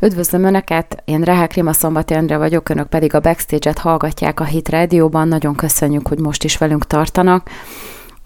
[0.00, 4.68] Üdvözlöm Önöket, én Rehek Rima Szombati Endre vagyok, Önök pedig a Backstage-et hallgatják a Hit
[4.68, 5.28] Radio-ban.
[5.28, 7.50] Nagyon köszönjük, hogy most is velünk tartanak.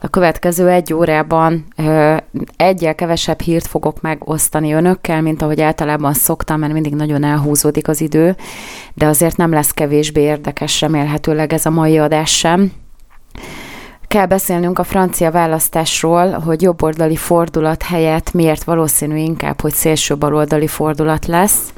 [0.01, 2.17] A következő egy órában ö,
[2.57, 8.01] egyel kevesebb hírt fogok megosztani önökkel, mint ahogy általában szoktam, mert mindig nagyon elhúzódik az
[8.01, 8.37] idő,
[8.95, 12.73] de azért nem lesz kevésbé érdekes remélhetőleg ez a mai adás sem.
[14.13, 20.67] Kell beszélnünk a francia választásról, hogy jobboldali fordulat helyett miért valószínű inkább, hogy szélső baloldali
[20.67, 21.73] fordulat lesz.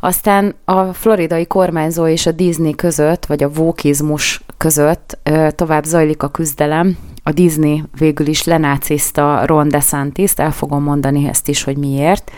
[0.00, 5.18] Aztán a floridai kormányzó és a Disney között, vagy a vókizmus között
[5.50, 6.96] tovább zajlik a küzdelem.
[7.22, 12.30] A Disney végül is lenáciszta Ron desantis el fogom mondani ezt is, hogy miért.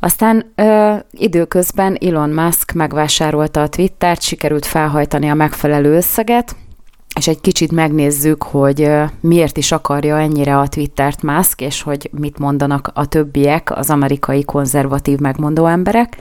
[0.00, 6.56] Aztán ö, időközben Elon Musk megvásárolta a Twittert, sikerült felhajtani a megfelelő összeget,
[7.16, 12.38] és egy kicsit megnézzük, hogy miért is akarja ennyire a Twittert Musk, és hogy mit
[12.38, 16.16] mondanak a többiek, az amerikai konzervatív megmondó emberek.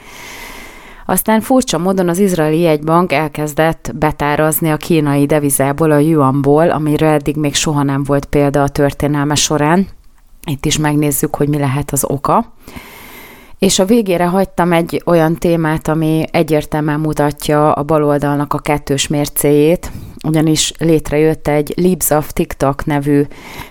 [1.05, 7.35] Aztán furcsa módon az izraeli jegybank elkezdett betárazni a kínai devizából, a yuanból, amire eddig
[7.35, 9.87] még soha nem volt példa a történelme során.
[10.45, 12.53] Itt is megnézzük, hogy mi lehet az oka.
[13.59, 19.91] És a végére hagytam egy olyan témát, ami egyértelműen mutatja a baloldalnak a kettős mércéjét,
[20.25, 23.23] ugyanis létrejött egy Libs of TikTok nevű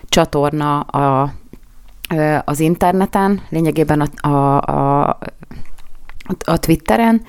[0.09, 1.33] csatorna a,
[2.45, 5.19] az interneten, lényegében a, a, a,
[6.45, 7.23] a Twitteren,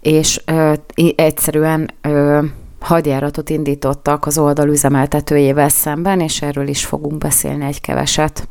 [0.00, 0.72] és ö,
[1.14, 2.44] egyszerűen ö,
[2.80, 8.48] hadjáratot indítottak az oldal üzemeltetőjével szemben, és erről is fogunk beszélni egy keveset.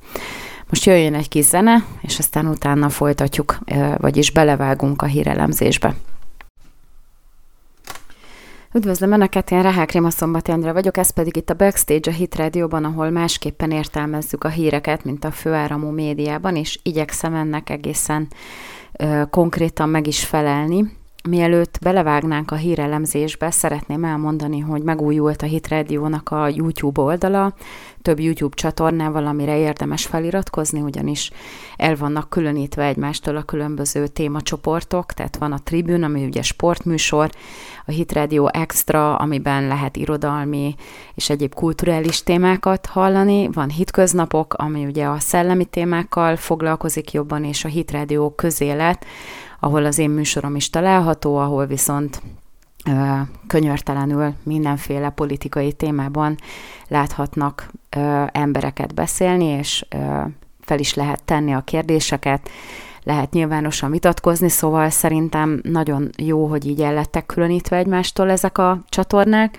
[0.70, 3.58] Most jöjjön egy kis zene, és aztán utána folytatjuk,
[3.98, 5.96] vagyis belevágunk a hírelemzésbe.
[8.74, 12.36] Üdvözlöm Önöket, én Rehák Réma Szombati Endre vagyok, ez pedig itt a Backstage a Hit
[12.36, 18.28] Radio-ban, ahol másképpen értelmezzük a híreket, mint a főáramú médiában, és igyekszem ennek egészen
[18.94, 20.98] ö, konkrétan meg is felelni.
[21.30, 27.54] Mielőtt belevágnánk a hírelemzésbe, szeretném elmondani, hogy megújult a Hit Radio-nak a YouTube oldala,
[28.02, 31.32] több YouTube csatornával, amire érdemes feliratkozni, ugyanis
[31.78, 37.30] el vannak különítve egymástól a különböző témacsoportok, tehát van a Tribune, ami ugye sportműsor,
[37.86, 40.76] a Hit Radio Extra, amiben lehet irodalmi
[41.16, 47.66] és egyéb kulturális témákat hallani, van Hitköznapok, ami ugye a szellemi témákkal foglalkozik jobban, és
[47.66, 49.06] a Hit Radio közélet,
[49.60, 52.22] ahol az én műsorom is található, ahol viszont
[53.48, 56.36] könyörtelenül mindenféle politikai témában
[56.88, 57.72] láthatnak
[58.32, 59.86] embereket beszélni, és
[60.62, 62.50] fel is lehet tenni a kérdéseket,
[63.04, 68.82] lehet nyilvánosan vitatkozni, szóval szerintem nagyon jó, hogy így el lettek különítve egymástól ezek a
[68.90, 69.58] csatornák.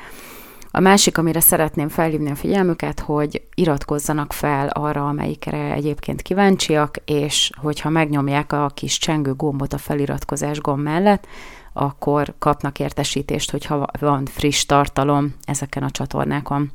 [0.70, 7.50] A másik, amire szeretném felhívni a figyelmüket, hogy iratkozzanak fel arra, amelyikre egyébként kíváncsiak, és
[7.56, 11.26] hogyha megnyomják a kis csengő gombot a feliratkozás gomb mellett,
[11.72, 16.70] akkor kapnak értesítést, hogyha van friss tartalom ezeken a csatornákon.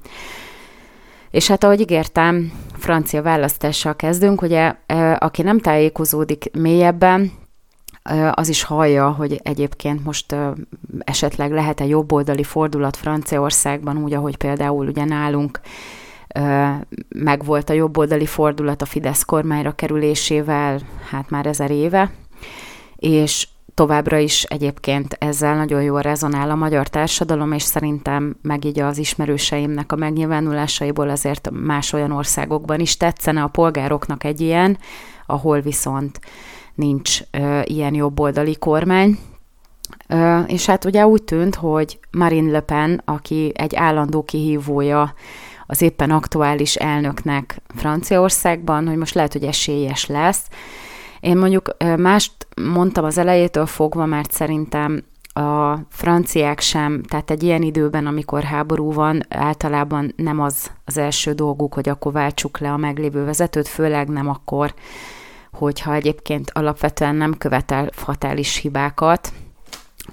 [1.32, 4.76] És hát ahogy ígértem, francia választással kezdünk, ugye
[5.18, 7.32] aki nem tájékozódik mélyebben,
[8.32, 10.36] az is hallja, hogy egyébként most
[11.00, 15.60] esetleg lehet-e jobboldali fordulat Franciaországban, úgy, ahogy például ugye nálunk
[17.10, 20.80] megvolt a jobboldali fordulat a Fidesz kormányra kerülésével,
[21.10, 22.12] hát már ezer éve,
[22.96, 28.80] és továbbra is egyébként ezzel nagyon jól rezonál a magyar társadalom, és szerintem meg így
[28.80, 34.78] az ismerőseimnek a megnyilvánulásaiból azért más olyan országokban is tetszene a polgároknak egy ilyen,
[35.26, 36.20] ahol viszont
[36.76, 39.18] nincs ö, ilyen jobboldali kormány.
[40.08, 45.14] Ö, és hát ugye úgy tűnt, hogy Marine Le Pen, aki egy állandó kihívója
[45.68, 50.42] az éppen aktuális elnöknek Franciaországban, hogy most lehet, hogy esélyes lesz.
[51.26, 55.04] Én mondjuk mást mondtam az elejétől fogva, mert szerintem
[55.34, 61.34] a franciák sem, tehát egy ilyen időben, amikor háború van, általában nem az az első
[61.34, 64.74] dolguk, hogy akkor váltsuk le a meglévő vezetőt, főleg nem akkor,
[65.52, 69.32] hogyha egyébként alapvetően nem követel fatális hibákat.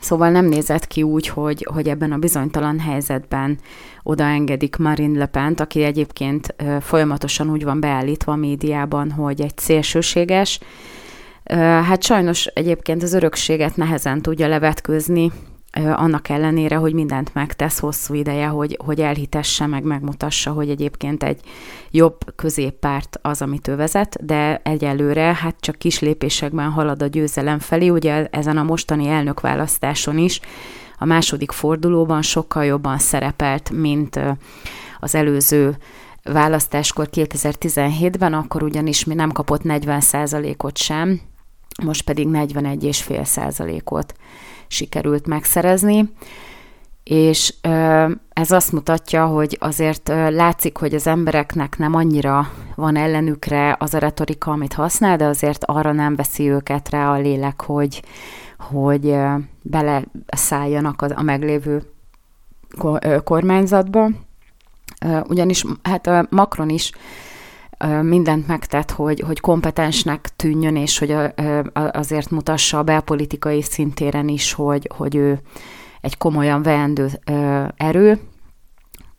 [0.00, 3.58] Szóval nem nézett ki úgy, hogy, hogy ebben a bizonytalan helyzetben
[4.02, 10.60] odaengedik Marine Le Pen, aki egyébként folyamatosan úgy van beállítva a médiában, hogy egy szélsőséges,
[11.44, 15.32] Hát sajnos egyébként az örökséget nehezen tudja levetkőzni,
[15.80, 21.40] annak ellenére, hogy mindent megtesz hosszú ideje, hogy, hogy elhitesse, meg megmutassa, hogy egyébként egy
[21.90, 27.58] jobb középpárt az, amit ő vezet, de egyelőre hát csak kis lépésekben halad a győzelem
[27.58, 30.40] felé, ugye ezen a mostani elnökválasztáson is
[30.98, 34.20] a második fordulóban sokkal jobban szerepelt, mint
[35.00, 35.76] az előző
[36.22, 41.20] választáskor 2017-ben, akkor ugyanis mi nem kapott 40%-ot sem,
[41.82, 44.14] most pedig 41,5 százalékot
[44.66, 46.08] sikerült megszerezni
[47.04, 47.54] és
[48.32, 53.98] ez azt mutatja, hogy azért látszik, hogy az embereknek nem annyira van ellenükre az a
[53.98, 58.02] retorika, amit használ, de azért arra nem veszi őket rá a lélek, hogy,
[58.58, 59.16] hogy
[59.62, 61.82] bele szálljanak a meglévő
[63.24, 64.08] kormányzatba.
[65.28, 66.92] Ugyanis hát Macron is
[68.02, 71.16] mindent megtett, hogy, hogy kompetensnek tűnjön, és hogy
[71.92, 75.40] azért mutassa a belpolitikai szintéren is, hogy, hogy ő
[76.00, 77.10] egy komolyan veendő
[77.76, 78.20] erő,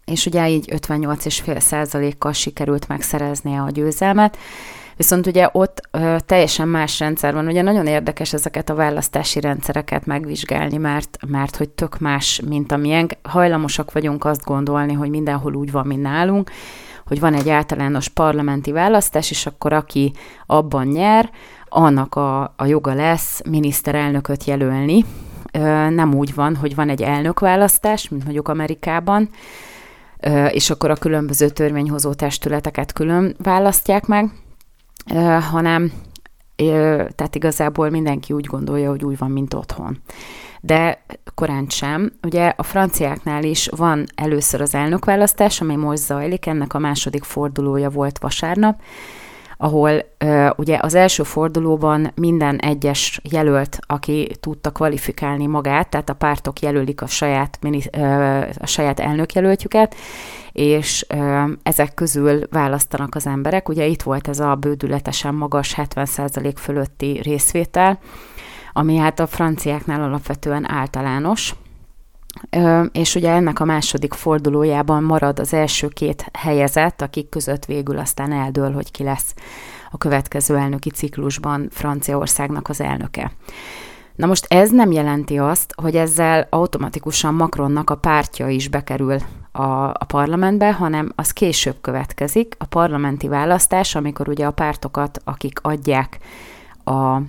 [0.05, 4.37] és ugye így 58,5 százalékkal sikerült megszereznie a győzelmet.
[4.95, 7.47] Viszont ugye ott ö, teljesen más rendszer van.
[7.47, 13.09] Ugye nagyon érdekes ezeket a választási rendszereket megvizsgálni, mert, mert hogy tök más, mint amilyen.
[13.21, 16.51] Hajlamosak vagyunk azt gondolni, hogy mindenhol úgy van, mint nálunk,
[17.05, 20.13] hogy van egy általános parlamenti választás, és akkor aki
[20.45, 21.29] abban nyer,
[21.69, 25.05] annak a, a joga lesz miniszterelnököt jelölni,
[25.89, 29.29] nem úgy van, hogy van egy elnökválasztás, mint mondjuk Amerikában,
[30.49, 34.31] és akkor a különböző törvényhozó testületeket külön választják meg,
[35.51, 35.91] hanem
[37.15, 39.97] tehát igazából mindenki úgy gondolja, hogy úgy van, mint otthon.
[40.65, 41.03] De
[41.35, 42.11] korán sem.
[42.21, 47.89] Ugye a franciáknál is van először az elnökválasztás, ami most zajlik, ennek a második fordulója
[47.89, 48.81] volt vasárnap,
[49.57, 56.13] ahol uh, ugye az első fordulóban minden egyes jelölt, aki tudta kvalifikálni magát, tehát a
[56.13, 59.95] pártok jelölik a saját, uh, a saját elnökjelöltjüket,
[60.51, 63.69] és uh, ezek közül választanak az emberek.
[63.69, 67.99] Ugye itt volt ez a bődületesen magas 70% fölötti részvétel,
[68.73, 71.55] ami hát a franciáknál alapvetően általános,
[72.91, 78.31] és ugye ennek a második fordulójában marad az első két helyezett, akik között végül aztán
[78.31, 79.35] eldől, hogy ki lesz
[79.91, 83.31] a következő elnöki ciklusban Franciaországnak az elnöke.
[84.15, 89.17] Na most ez nem jelenti azt, hogy ezzel automatikusan Macronnak a pártja is bekerül
[89.51, 95.59] a, a parlamentbe, hanem az később következik, a parlamenti választás, amikor ugye a pártokat, akik
[95.61, 96.19] adják
[96.83, 97.21] a,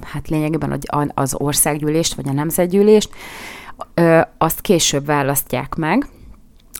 [0.00, 0.80] hát lényegében
[1.14, 3.10] az országgyűlést, vagy a nemzetgyűlést,
[4.38, 6.06] azt később választják meg,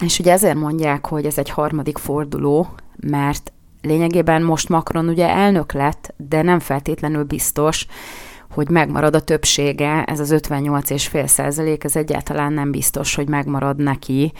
[0.00, 5.72] és ugye ezért mondják, hogy ez egy harmadik forduló, mert lényegében most Macron ugye elnök
[5.72, 7.86] lett, de nem feltétlenül biztos,
[8.50, 14.32] hogy megmarad a többsége, ez az 58,5 százalék, ez egyáltalán nem biztos, hogy megmarad neki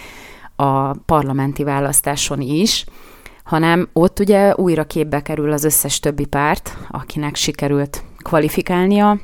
[0.56, 2.84] a parlamenti választáson is,
[3.52, 9.18] hanem ott ugye újra képbe kerül az összes többi párt, akinek sikerült kvalifikálnia,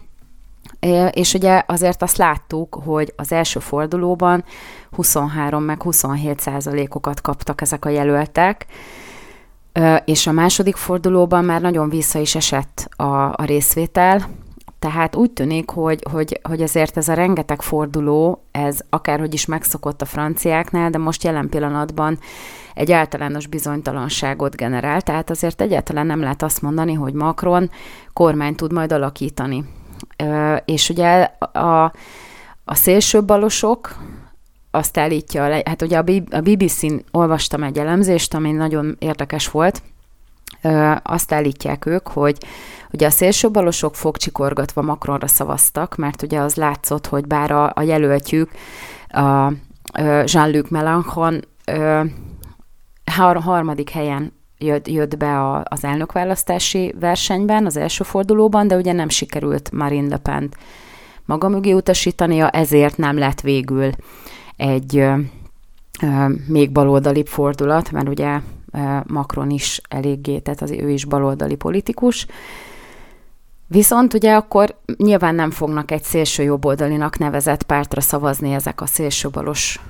[1.11, 4.45] és ugye azért azt láttuk, hogy az első fordulóban
[4.91, 8.67] 23 meg 27 százalékokat kaptak ezek a jelöltek,
[10.05, 14.29] és a második fordulóban már nagyon vissza is esett a, a részvétel,
[14.79, 20.03] tehát úgy tűnik, hogy, hogy, hogy azért ez a rengeteg forduló, ez akárhogy is megszokott
[20.03, 22.19] a franciáknál, de most jelen pillanatban
[22.79, 27.71] egy általános bizonytalanságot generál, tehát azért egyáltalán nem lehet azt mondani, hogy Macron
[28.13, 29.65] kormány tud majd alakítani.
[30.65, 31.23] És ugye
[31.53, 31.93] a,
[32.65, 33.97] a szélső balosok
[34.71, 35.99] azt állítja, hát ugye
[36.31, 39.83] a BBC-n olvastam egy elemzést, ami nagyon érdekes volt,
[41.03, 42.39] azt állítják ők, hogy
[42.91, 48.51] ugye a szélsőbalosok fogcsikorgatva Macronra szavaztak, mert ugye az látszott, hogy bár a, a jelöltjük,
[49.09, 49.53] a
[50.25, 51.41] Jean-Luc Mélenchon
[53.11, 59.09] harmadik helyen jött, jött be a, az elnökválasztási versenyben, az első fordulóban, de ugye nem
[59.09, 60.51] sikerült Marine Le Pen
[61.25, 63.91] maga mögé utasítania, ezért nem lett végül
[64.57, 65.05] egy
[66.47, 68.41] még baloldali fordulat, mert ugye
[69.07, 72.27] Macron is eléggé, tehát az, ő is baloldali politikus.
[73.67, 79.81] Viszont ugye akkor nyilván nem fognak egy szélső jobboldalinak nevezett pártra szavazni ezek a szélsőbalos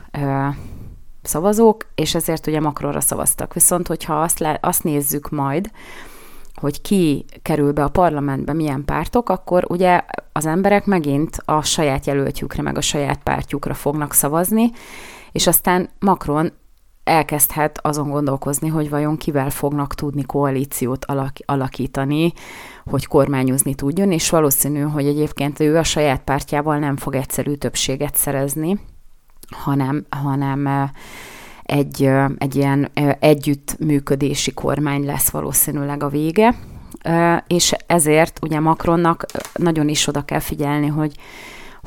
[1.28, 3.54] szavazók, és ezért ugye Macronra szavaztak.
[3.54, 5.70] Viszont, hogyha azt, le, azt nézzük majd,
[6.54, 12.06] hogy ki kerül be a parlamentbe, milyen pártok, akkor ugye az emberek megint a saját
[12.06, 14.70] jelöltjükre, meg a saját pártjukra fognak szavazni,
[15.32, 16.52] és aztán Macron
[17.04, 22.32] elkezdhet azon gondolkozni, hogy vajon kivel fognak tudni koalíciót alak- alakítani,
[22.84, 28.16] hogy kormányozni tudjon, és valószínű, hogy egyébként ő a saját pártjával nem fog egyszerű többséget
[28.16, 28.80] szerezni,
[29.50, 30.90] hanem, hanem
[31.62, 32.90] egy, egy ilyen
[33.20, 36.54] együttműködési kormány lesz valószínűleg a vége,
[37.46, 41.14] és ezért ugye Macronnak nagyon is oda kell figyelni, hogy,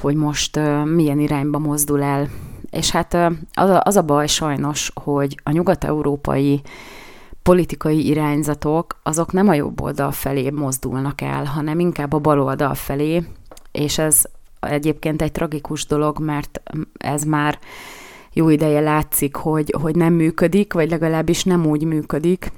[0.01, 2.29] hogy most milyen irányba mozdul el.
[2.69, 3.13] És hát
[3.53, 6.61] az a, az a baj sajnos, hogy a nyugat-európai
[7.43, 12.73] politikai irányzatok, azok nem a jobb oldal felé mozdulnak el, hanem inkább a bal oldal
[12.73, 13.23] felé,
[13.71, 14.23] és ez
[14.61, 16.61] egyébként egy tragikus dolog, mert
[16.97, 17.59] ez már
[18.33, 22.51] jó ideje látszik, hogy, hogy nem működik, vagy legalábbis nem úgy működik.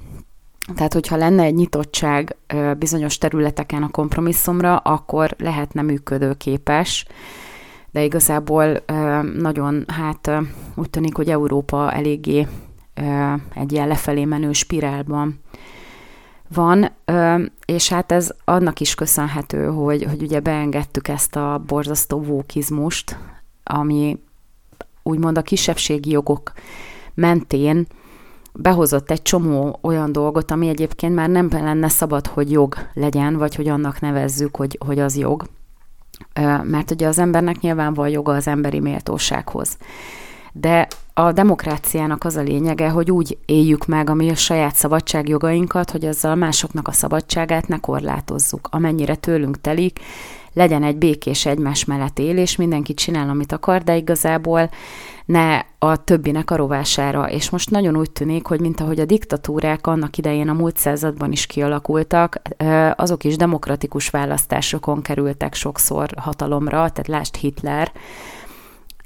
[0.74, 2.36] Tehát, hogyha lenne egy nyitottság
[2.78, 7.06] bizonyos területeken a kompromisszumra, akkor lehetne működőképes,
[7.90, 8.84] de igazából
[9.38, 10.30] nagyon, hát
[10.74, 12.46] úgy tűnik, hogy Európa eléggé
[13.54, 15.40] egy ilyen lefelé menő spirálban
[16.48, 16.90] van,
[17.64, 23.18] és hát ez annak is köszönhető, hogy, hogy ugye beengedtük ezt a borzasztó vókizmust,
[23.64, 24.18] ami
[25.02, 26.52] úgymond a kisebbségi jogok
[27.14, 27.86] mentén
[28.52, 33.54] behozott egy csomó olyan dolgot, ami egyébként már nem lenne szabad, hogy jog legyen, vagy
[33.54, 35.44] hogy annak nevezzük, hogy, hogy az jog.
[36.62, 39.76] Mert ugye az embernek nyilván van joga az emberi méltósághoz.
[40.52, 45.90] De a demokráciának az a lényege, hogy úgy éljük meg a mi a saját szabadságjogainkat,
[45.90, 48.68] hogy azzal másoknak a szabadságát ne korlátozzuk.
[48.70, 49.98] Amennyire tőlünk telik,
[50.52, 54.70] legyen egy békés egymás mellett élés, mindenki csinál, amit akar, de igazából
[55.24, 57.30] ne a többinek a rovására.
[57.30, 61.32] És most nagyon úgy tűnik, hogy mint ahogy a diktatúrák annak idején a múlt században
[61.32, 62.42] is kialakultak,
[62.96, 67.92] azok is demokratikus választásokon kerültek sokszor hatalomra, tehát lást Hitler,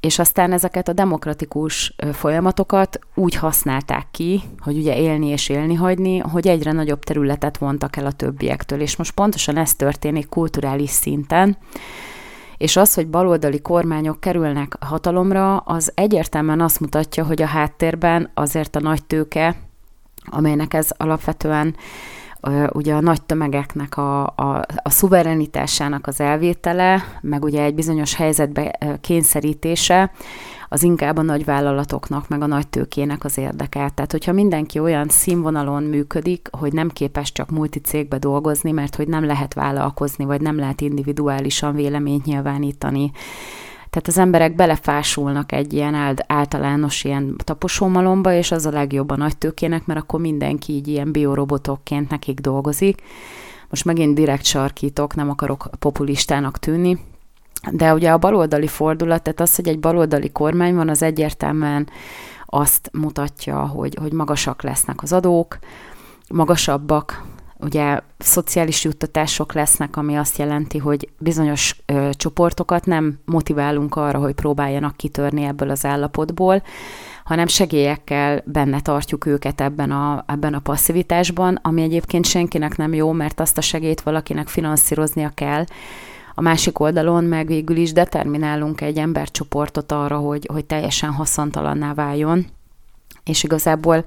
[0.00, 6.18] és aztán ezeket a demokratikus folyamatokat úgy használták ki, hogy ugye élni és élni hagyni,
[6.18, 8.80] hogy egyre nagyobb területet vontak el a többiektől.
[8.80, 11.56] És most pontosan ez történik kulturális szinten,
[12.56, 18.76] és az, hogy baloldali kormányok kerülnek hatalomra, az egyértelműen azt mutatja, hogy a háttérben azért
[18.76, 19.56] a nagy tőke,
[20.24, 21.76] amelynek ez alapvetően
[22.72, 28.78] ugye a nagy tömegeknek a, a, a szuverenitásának az elvétele, meg ugye egy bizonyos helyzetbe
[29.00, 30.10] kényszerítése,
[30.68, 33.90] az inkább a nagy vállalatoknak, meg a nagy tőkének az érdeke.
[33.94, 39.24] Tehát, hogyha mindenki olyan színvonalon működik, hogy nem képes csak multicégbe dolgozni, mert hogy nem
[39.24, 43.10] lehet vállalkozni, vagy nem lehet individuálisan véleményt nyilvánítani,
[43.90, 49.36] tehát az emberek belefásulnak egy ilyen általános ilyen taposómalomba, és az a legjobb a nagy
[49.38, 53.02] tőkének, mert akkor mindenki így ilyen biorobotokként nekik dolgozik.
[53.70, 56.98] Most megint direkt sarkítok, nem akarok populistának tűnni,
[57.72, 61.88] de ugye a baloldali fordulat, tehát az, hogy egy baloldali kormány van, az egyértelműen
[62.46, 65.58] azt mutatja, hogy, hogy magasak lesznek az adók,
[66.28, 67.22] magasabbak
[67.60, 74.34] ugye szociális juttatások lesznek, ami azt jelenti, hogy bizonyos ö, csoportokat nem motiválunk arra, hogy
[74.34, 76.62] próbáljanak kitörni ebből az állapotból,
[77.24, 83.12] hanem segélyekkel benne tartjuk őket ebben a, ebben a passzivitásban, ami egyébként senkinek nem jó,
[83.12, 85.64] mert azt a segélyt valakinek finanszíroznia kell,
[86.38, 92.46] a másik oldalon meg végül is determinálunk egy embercsoportot arra, hogy, hogy teljesen haszontalanná váljon,
[93.24, 94.04] és igazából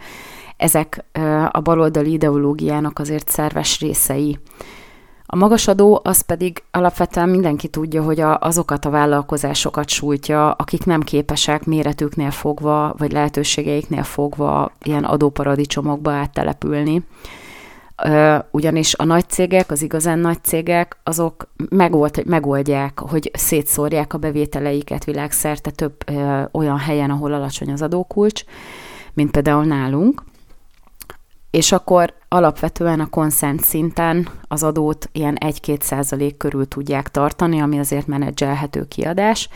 [0.62, 1.04] ezek
[1.52, 4.40] a baloldali ideológiának azért szerves részei.
[5.26, 10.86] A magas adó az pedig alapvetően mindenki tudja, hogy a, azokat a vállalkozásokat sújtja, akik
[10.86, 17.04] nem képesek méretüknél fogva, vagy lehetőségeiknél fogva ilyen adóparadicsomokba áttelepülni.
[18.52, 25.04] Ugyanis a nagy cégek, az igazán nagy cégek, azok megold, megoldják, hogy szétszórják a bevételeiket
[25.04, 25.96] világszerte több
[26.52, 28.44] olyan helyen, ahol alacsony az adókulcs,
[29.14, 30.24] mint például nálunk
[31.52, 37.80] és akkor alapvetően a konszent szinten az adót ilyen 1-2 százalék körül tudják tartani, ami
[37.80, 39.50] azért menedzselhető kiadás.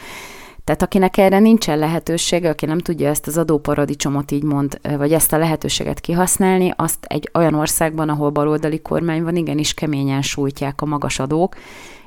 [0.64, 5.34] Tehát akinek erre nincsen lehetősége, aki nem tudja ezt az adóparadicsomot így mond, vagy ezt
[5.34, 10.86] a lehetőséget kihasználni, azt egy olyan országban, ahol baloldali kormány van, igenis keményen sújtják a
[10.86, 11.56] magas adók,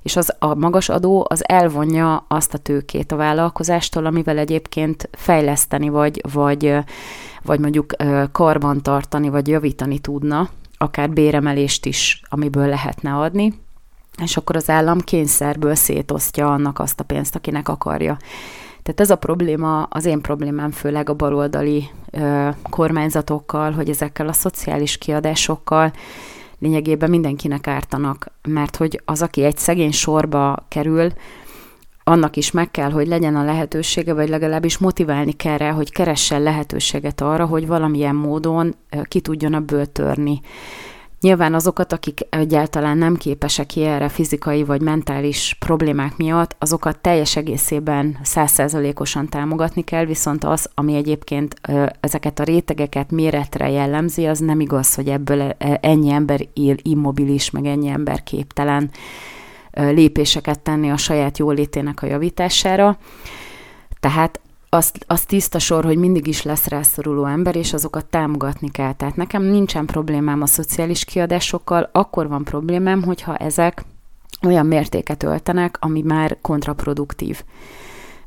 [0.08, 5.88] és az a magas adó az elvonja azt a tőkét a vállalkozástól, amivel egyébként fejleszteni,
[5.88, 6.74] vagy, vagy
[7.42, 7.94] vagy mondjuk
[8.32, 10.48] karban tartani, vagy javítani tudna,
[10.78, 13.60] akár béremelést is, amiből lehetne adni,
[14.22, 18.16] és akkor az állam kényszerből szétosztja annak azt a pénzt, akinek akarja.
[18.82, 24.32] Tehát ez a probléma, az én problémám főleg a baloldali ö, kormányzatokkal, hogy ezekkel a
[24.32, 25.92] szociális kiadásokkal
[26.58, 31.12] lényegében mindenkinek ártanak, mert hogy az, aki egy szegény sorba kerül,
[32.04, 36.42] annak is meg kell, hogy legyen a lehetősége, vagy legalábbis motiválni kell rá, hogy keressen
[36.42, 38.74] lehetőséget arra, hogy valamilyen módon
[39.04, 40.40] ki tudjon ebből törni.
[41.20, 48.18] Nyilván azokat, akik egyáltalán nem képesek erre fizikai vagy mentális problémák miatt, azokat teljes egészében
[48.22, 51.54] százszerzalékosan támogatni kell, viszont az, ami egyébként
[52.00, 55.40] ezeket a rétegeket méretre jellemzi, az nem igaz, hogy ebből
[55.80, 58.90] ennyi ember él immobilis, meg ennyi ember képtelen
[59.70, 62.98] lépéseket tenni a saját jólétének a javítására.
[64.00, 68.92] Tehát az, az tiszta sor, hogy mindig is lesz rászoruló ember, és azokat támogatni kell.
[68.92, 73.84] Tehát nekem nincsen problémám a szociális kiadásokkal, akkor van problémám, hogyha ezek
[74.46, 77.42] olyan mértéket öltenek, ami már kontraproduktív.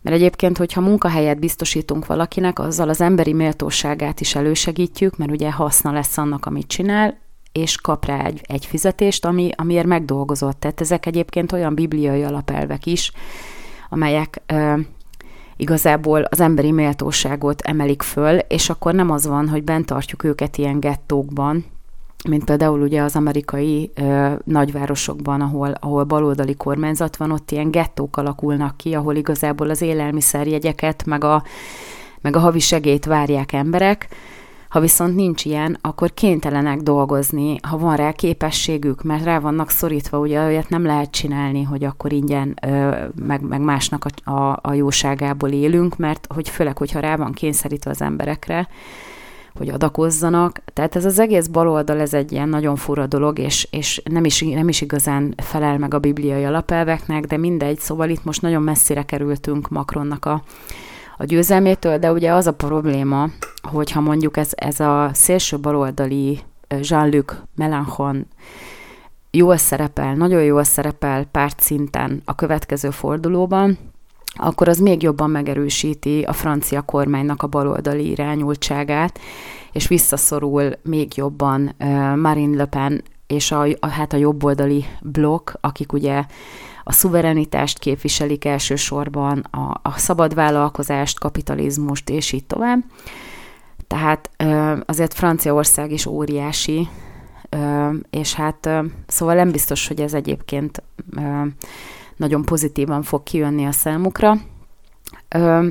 [0.01, 5.91] Mert egyébként, hogyha munkahelyet biztosítunk valakinek, azzal az emberi méltóságát is elősegítjük, mert ugye haszna
[5.91, 7.19] lesz annak, amit csinál,
[7.51, 10.59] és kap rá egy, egy fizetést, ami, amiért megdolgozott.
[10.59, 13.11] Tehát ezek egyébként olyan bibliai alapelvek is,
[13.89, 14.41] amelyek
[15.61, 20.57] igazából az emberi méltóságot emelik föl, és akkor nem az van, hogy bent tartjuk őket
[20.57, 21.65] ilyen gettókban,
[22.29, 28.17] mint például ugye az amerikai ö, nagyvárosokban, ahol, ahol baloldali kormányzat van, ott ilyen gettók
[28.17, 31.43] alakulnak ki, ahol igazából az élelmiszerjegyeket, meg a,
[32.21, 34.07] meg a havi segélyt várják emberek,
[34.71, 40.19] ha viszont nincs ilyen, akkor kénytelenek dolgozni, ha van rá képességük, mert rá vannak szorítva,
[40.19, 44.73] ugye olyat nem lehet csinálni, hogy akkor ingyen ö, meg, meg másnak a, a, a
[44.73, 48.67] jóságából élünk, mert hogy főleg, hogyha rá van kényszerítve az emberekre,
[49.53, 50.61] hogy adakozzanak.
[50.73, 54.41] Tehát ez az egész baloldal, ez egy ilyen nagyon fura dolog, és, és nem, is,
[54.41, 59.03] nem is igazán felel meg a bibliai alapelveknek, de mindegy, szóval itt most nagyon messzire
[59.03, 60.43] kerültünk Macronnak a,
[61.21, 63.29] a győzelmétől, de ugye az a probléma,
[63.61, 66.39] hogyha mondjuk ez, ez a szélső baloldali
[66.79, 68.27] Jean-Luc Mélenchon
[69.31, 73.77] jól szerepel, nagyon jól szerepel pártszinten a következő fordulóban,
[74.35, 79.19] akkor az még jobban megerősíti a francia kormánynak a baloldali irányultságát,
[79.71, 81.75] és visszaszorul még jobban
[82.15, 86.23] Marine Le Pen és a, a, hát a jobboldali blokk, akik ugye
[86.83, 92.83] a szuverenitást képviselik elsősorban, a, a szabad vállalkozást, kapitalizmust, és így tovább.
[93.87, 94.29] Tehát
[94.85, 96.87] azért Franciaország is óriási,
[98.09, 98.69] és hát
[99.07, 100.83] szóval nem biztos, hogy ez egyébként
[102.15, 104.37] nagyon pozitívan fog kijönni a számukra,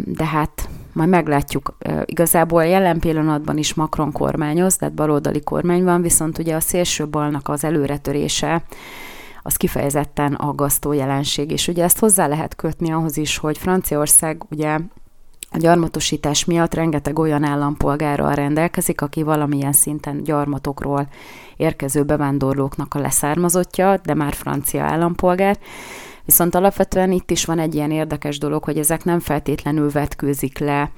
[0.04, 1.76] de hát majd meglátjuk.
[2.04, 7.48] Igazából jelen pillanatban is Macron kormányoz, tehát baloldali kormány van, viszont ugye a szélső balnak
[7.48, 8.62] az előretörése
[9.42, 14.78] az kifejezetten aggasztó jelenség, és ugye ezt hozzá lehet kötni ahhoz is, hogy Franciaország ugye
[15.52, 21.08] a gyarmatosítás miatt rengeteg olyan állampolgárral rendelkezik, aki valamilyen szinten gyarmatokról
[21.56, 25.58] érkező bevándorlóknak a leszármazottja, de már francia állampolgár,
[26.30, 30.90] Viszont alapvetően itt is van egy ilyen érdekes dolog, hogy ezek nem feltétlenül vetkőzik le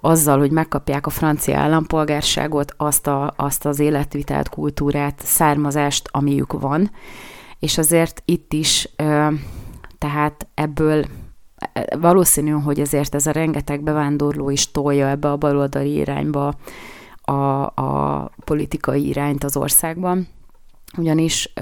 [0.00, 6.90] azzal, hogy megkapják a francia állampolgárságot, azt, a, azt az életvitelt, kultúrát, származást, amiük van.
[7.62, 8.88] És azért itt is,
[9.98, 11.04] tehát ebből
[11.98, 16.54] valószínű, hogy ezért ez a rengeteg bevándorló is tolja ebbe a baloldali irányba
[17.20, 20.28] a, a politikai irányt az országban.
[20.96, 21.52] Ugyanis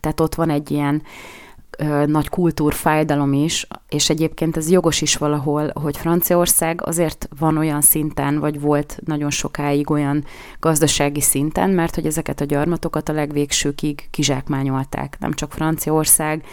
[0.00, 1.02] tehát ott van egy ilyen
[2.06, 8.38] nagy kultúrfájdalom is, és egyébként ez jogos is valahol, hogy Franciaország azért van olyan szinten,
[8.38, 10.24] vagy volt nagyon sokáig olyan
[10.60, 15.16] gazdasági szinten, mert hogy ezeket a gyarmatokat a legvégsőkig kizsákmányolták.
[15.20, 16.44] Nem csak Franciaország,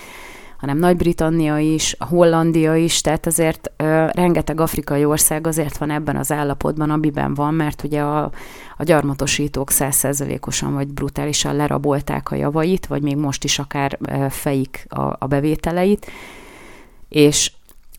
[0.58, 6.16] hanem Nagy-Britannia is, a Hollandia is, tehát azért ö, rengeteg afrikai ország azért van ebben
[6.16, 8.32] az állapotban, amiben van, mert ugye a,
[8.78, 14.86] a gyarmatosítók százszerzelékosan vagy brutálisan lerabolták a javait, vagy még most is akár ö, fejik
[14.90, 16.06] a, a bevételeit,
[17.10, 17.52] és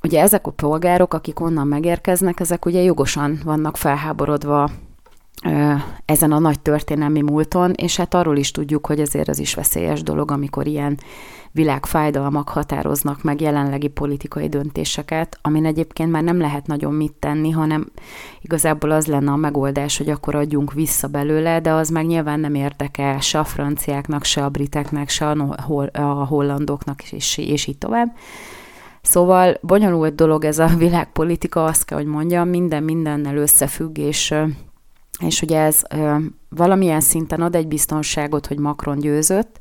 [0.03, 4.71] ugye ezek a polgárok, akik onnan megérkeznek, ezek ugye jogosan vannak felháborodva
[6.05, 10.03] ezen a nagy történelmi múlton, és hát arról is tudjuk, hogy ezért az is veszélyes
[10.03, 10.99] dolog, amikor ilyen
[11.53, 17.87] világfájdalmak határoznak meg jelenlegi politikai döntéseket, amin egyébként már nem lehet nagyon mit tenni, hanem
[18.41, 22.55] igazából az lenne a megoldás, hogy akkor adjunk vissza belőle, de az meg nyilván nem
[22.55, 25.31] érdekel se a franciáknak, se a briteknek, se
[25.93, 28.17] a hollandoknak, és, és így tovább.
[29.03, 34.35] Szóval bonyolult dolog ez a világpolitika, azt kell, hogy mondjam, minden mindennel összefügg, és
[35.21, 36.17] és ugye ez ö,
[36.49, 39.61] valamilyen szinten ad egy biztonságot, hogy Macron győzött,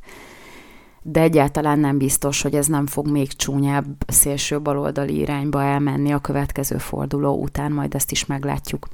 [1.01, 6.19] de egyáltalán nem biztos, hogy ez nem fog még csúnyább szélső baloldali irányba elmenni a
[6.19, 8.87] következő forduló után, majd ezt is meglátjuk.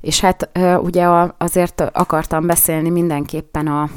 [0.00, 0.50] És hát
[0.82, 1.06] ugye
[1.38, 3.90] azért akartam beszélni mindenképpen a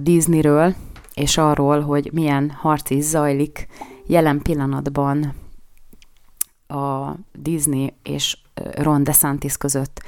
[0.00, 0.74] Disneyről,
[1.14, 3.66] és arról, hogy milyen harc is zajlik
[4.06, 5.34] jelen pillanatban
[6.66, 8.38] a Disney és
[8.74, 10.02] Ron DeSantis között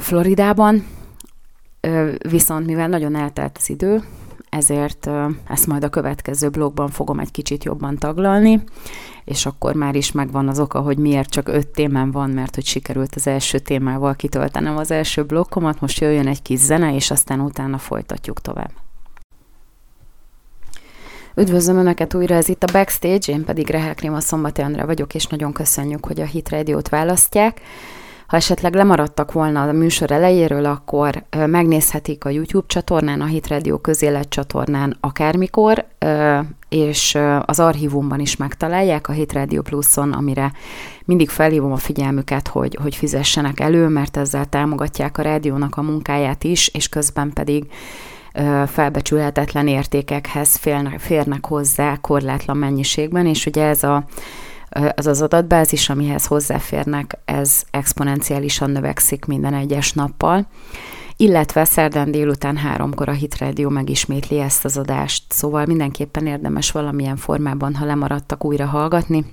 [0.00, 0.86] Floridában.
[2.28, 4.02] Viszont mivel nagyon eltelt az idő,
[4.48, 5.10] ezért
[5.48, 8.64] ezt majd a következő blogban fogom egy kicsit jobban taglalni,
[9.24, 12.64] és akkor már is megvan az oka, hogy miért csak öt témám van, mert hogy
[12.64, 17.40] sikerült az első témával kitöltenem az első blokkomat, most jöjjön egy kis zene, és aztán
[17.40, 18.70] utána folytatjuk tovább.
[21.36, 25.26] Üdvözlöm Önöket újra, ez itt a Backstage, én pedig Rehel Krima Szombati Andrá vagyok, és
[25.26, 27.60] nagyon köszönjük, hogy a Hit Radio-t választják.
[28.26, 33.78] Ha esetleg lemaradtak volna a műsor elejéről, akkor megnézhetik a YouTube csatornán, a Hit Radio
[33.78, 35.84] közélet csatornán akármikor,
[36.68, 40.52] és az archívumban is megtalálják a Hit Radio Pluson, amire
[41.04, 46.44] mindig felhívom a figyelmüket, hogy, hogy fizessenek elő, mert ezzel támogatják a rádiónak a munkáját
[46.44, 47.64] is, és közben pedig
[48.66, 54.04] felbecsülhetetlen értékekhez férnek, férnek hozzá korlátlan mennyiségben, és ugye ez a
[54.94, 60.46] az az adatbázis, amihez hozzáférnek, ez exponenciálisan növekszik minden egyes nappal,
[61.16, 67.16] illetve szerdán délután háromkor a Hit Radio megismétli ezt az adást, szóval mindenképpen érdemes valamilyen
[67.16, 69.24] formában, ha lemaradtak, újra hallgatni.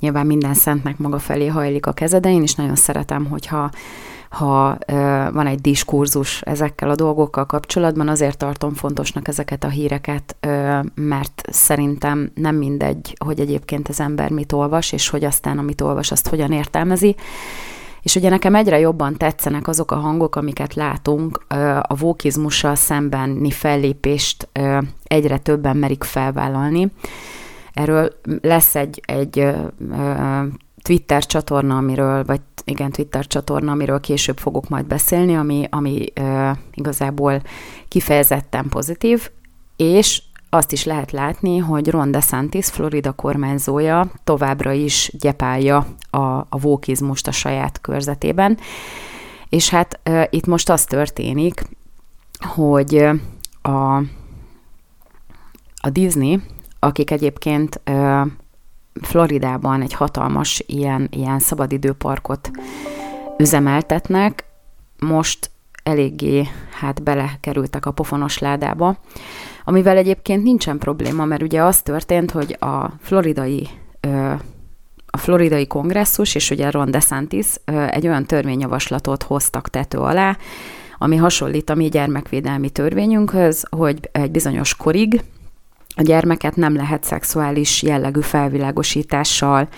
[0.00, 3.70] Nyilván minden szentnek maga felé hajlik a keze, de én is nagyon szeretem, hogyha
[4.28, 4.78] ha
[5.32, 10.36] van egy diskurzus ezekkel a dolgokkal kapcsolatban, azért tartom fontosnak ezeket a híreket,
[10.94, 16.10] mert szerintem nem mindegy, hogy egyébként az ember mit olvas, és hogy aztán amit olvas,
[16.10, 17.16] azt hogyan értelmezi.
[18.02, 21.44] És ugye nekem egyre jobban tetszenek azok a hangok, amiket látunk,
[21.82, 24.48] a vókizmussal szembeni fellépést
[25.04, 26.92] egyre többen merik felvállalni.
[27.72, 29.46] Erről lesz egy, egy
[30.88, 36.50] Twitter csatorna, amiről, vagy igen, Twitter csatorna, amiről később fogok majd beszélni, ami, ami uh,
[36.74, 37.42] igazából
[37.88, 39.30] kifejezetten pozitív,
[39.76, 46.58] és azt is lehet látni, hogy Ron DeSantis, Florida kormányzója továbbra is gyepálja a, a
[46.60, 48.58] vókizmust a saját körzetében.
[49.48, 51.64] És hát uh, itt most az történik,
[52.54, 53.08] hogy
[53.62, 53.96] a,
[55.76, 56.40] a Disney,
[56.78, 58.26] akik egyébként uh,
[59.02, 62.50] Floridában egy hatalmas ilyen, ilyen szabadidőparkot
[63.38, 64.44] üzemeltetnek,
[64.98, 65.50] most
[65.82, 66.48] eléggé
[66.80, 68.98] hát belekerültek a pofonos ládába,
[69.64, 73.68] amivel egyébként nincsen probléma, mert ugye az történt, hogy a floridai
[75.10, 77.46] a floridai kongresszus és ugye Ron DeSantis
[77.90, 80.36] egy olyan törvényjavaslatot hoztak tető alá,
[80.98, 85.22] ami hasonlít a mi gyermekvédelmi törvényünkhöz, hogy egy bizonyos korig
[85.98, 89.68] a gyermeket nem lehet szexuális jellegű felvilágosítással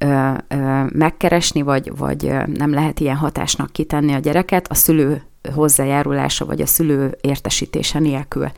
[0.00, 5.22] ö, ö, megkeresni, vagy, vagy nem lehet ilyen hatásnak kitenni a gyereket a szülő
[5.54, 8.50] hozzájárulása, vagy a szülő értesítése nélkül.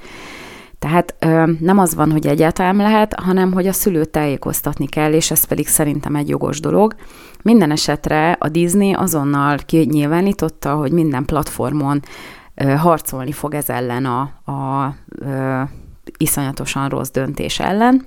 [0.79, 5.31] Tehát ö, nem az van, hogy egyáltalán lehet, hanem hogy a szülőt tájékoztatni kell, és
[5.31, 6.95] ez pedig szerintem egy jogos dolog.
[7.43, 12.01] Minden esetre a Disney azonnal kinyilvánította, hogy minden platformon
[12.55, 14.21] ö, harcolni fog ez ellen a,
[14.53, 15.63] a ö,
[16.17, 18.07] iszonyatosan rossz döntés ellen,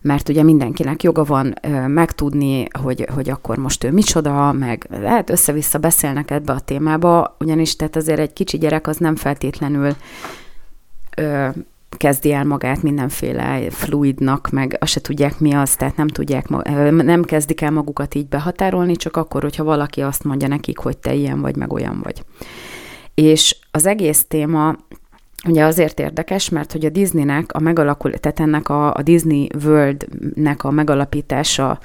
[0.00, 5.30] mert ugye mindenkinek joga van ö, megtudni, hogy, hogy akkor most ő micsoda, meg lehet
[5.30, 9.96] össze-vissza beszélnek ebbe a témába, ugyanis tehát azért egy kicsi gyerek az nem feltétlenül
[11.16, 11.48] ö,
[11.96, 16.48] kezdi el magát mindenféle fluidnak, meg azt se tudják mi az, tehát nem tudják,
[16.90, 21.14] nem kezdik el magukat így behatárolni, csak akkor, hogyha valaki azt mondja nekik, hogy te
[21.14, 22.24] ilyen vagy, meg olyan vagy.
[23.14, 24.76] És az egész téma
[25.46, 30.64] Ugye azért érdekes, mert hogy a Disneynek a megalakul, tehát ennek a, a Disney World-nek
[30.64, 31.78] a megalapítása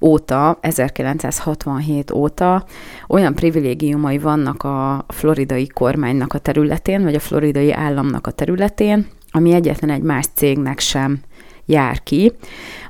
[0.00, 2.64] óta, 1967 óta
[3.08, 9.52] olyan privilégiumai vannak a floridai kormánynak a területén, vagy a floridai államnak a területén, ami
[9.52, 11.20] egyetlen egy más cégnek sem
[11.66, 12.32] jár ki,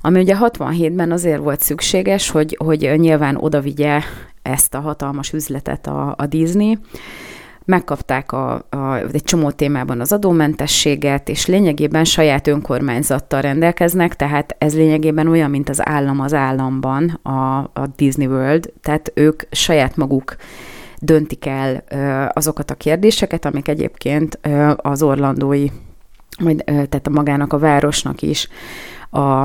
[0.01, 4.01] ami ugye 67-ben azért volt szükséges, hogy, hogy nyilván odavigye
[4.43, 6.79] ezt a hatalmas üzletet a, a Disney,
[7.71, 14.75] megkapták a, a, egy csomó témában az adómentességet, és lényegében saját önkormányzattal rendelkeznek, tehát ez
[14.75, 20.37] lényegében olyan, mint az állam az államban, a, a Disney World, tehát ők saját maguk
[20.99, 21.85] döntik el
[22.33, 24.39] azokat a kérdéseket, amik egyébként
[24.77, 25.67] az orlandói,
[26.41, 28.49] majd, tehát a magának a városnak is
[29.11, 29.45] a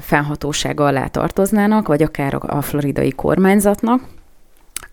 [0.00, 4.02] fennhatósága alá tartoznának, vagy akár a floridai kormányzatnak,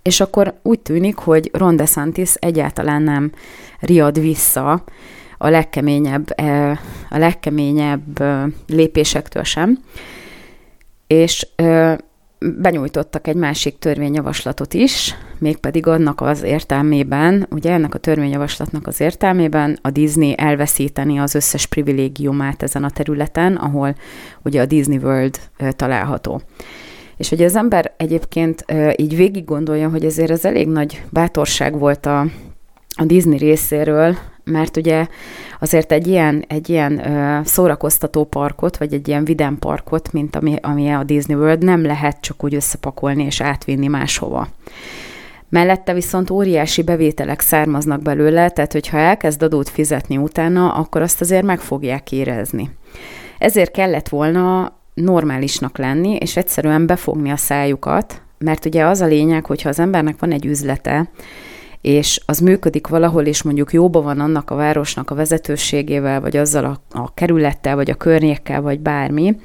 [0.08, 3.32] és akkor úgy tűnik, hogy Ron DeSantis egyáltalán nem
[3.80, 4.84] riad vissza
[5.38, 6.30] a legkeményebb,
[7.10, 8.24] a legkeményebb
[8.68, 9.80] lépésektől sem,
[11.08, 11.48] és
[12.40, 19.80] benyújtottak egy másik törvényjavaslatot is, mégpedig annak az értelmében, ugye ennek a törvényjavaslatnak az értelmében
[19.82, 23.96] a Disney elveszíteni az összes privilégiumát ezen a területen, ahol
[24.44, 25.40] ugye a Disney World
[25.76, 26.42] található.
[27.18, 32.06] És hogy az ember egyébként így végig gondolja, hogy ezért ez elég nagy bátorság volt
[32.06, 32.20] a,
[32.96, 35.08] a Disney részéről, mert ugye
[35.60, 37.02] azért egy ilyen, egy ilyen
[37.46, 42.22] szórakoztató parkot, vagy egy ilyen vidám parkot, mint ami, ami a Disney World, nem lehet
[42.22, 44.48] csak úgy összepakolni és átvinni máshova.
[45.50, 51.44] Mellette viszont óriási bevételek származnak belőle, tehát hogyha elkezd adót fizetni utána, akkor azt azért
[51.44, 52.70] meg fogják érezni.
[53.38, 59.46] Ezért kellett volna normálisnak lenni, és egyszerűen befogni a szájukat, mert ugye az a lényeg,
[59.46, 61.10] hogyha az embernek van egy üzlete,
[61.82, 66.66] és az működik valahol, és mondjuk jóban van annak a városnak a vezetőségével, vagy azzal
[66.66, 69.36] a, a kerülettel, vagy a környékkel, vagy bármi,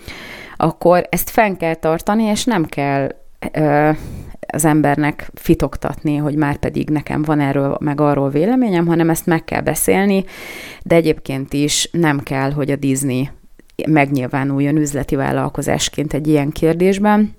[0.56, 3.14] akkor ezt fenn kell tartani, és nem kell
[3.52, 3.90] ö,
[4.46, 9.44] az embernek fitoktatni, hogy már pedig nekem van erről meg arról véleményem, hanem ezt meg
[9.44, 10.24] kell beszélni,
[10.82, 13.28] de egyébként is nem kell, hogy a Disney
[13.86, 17.36] megnyilvánuljon üzleti vállalkozásként egy ilyen kérdésben.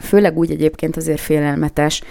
[0.00, 2.02] Főleg úgy egyébként azért félelmetes,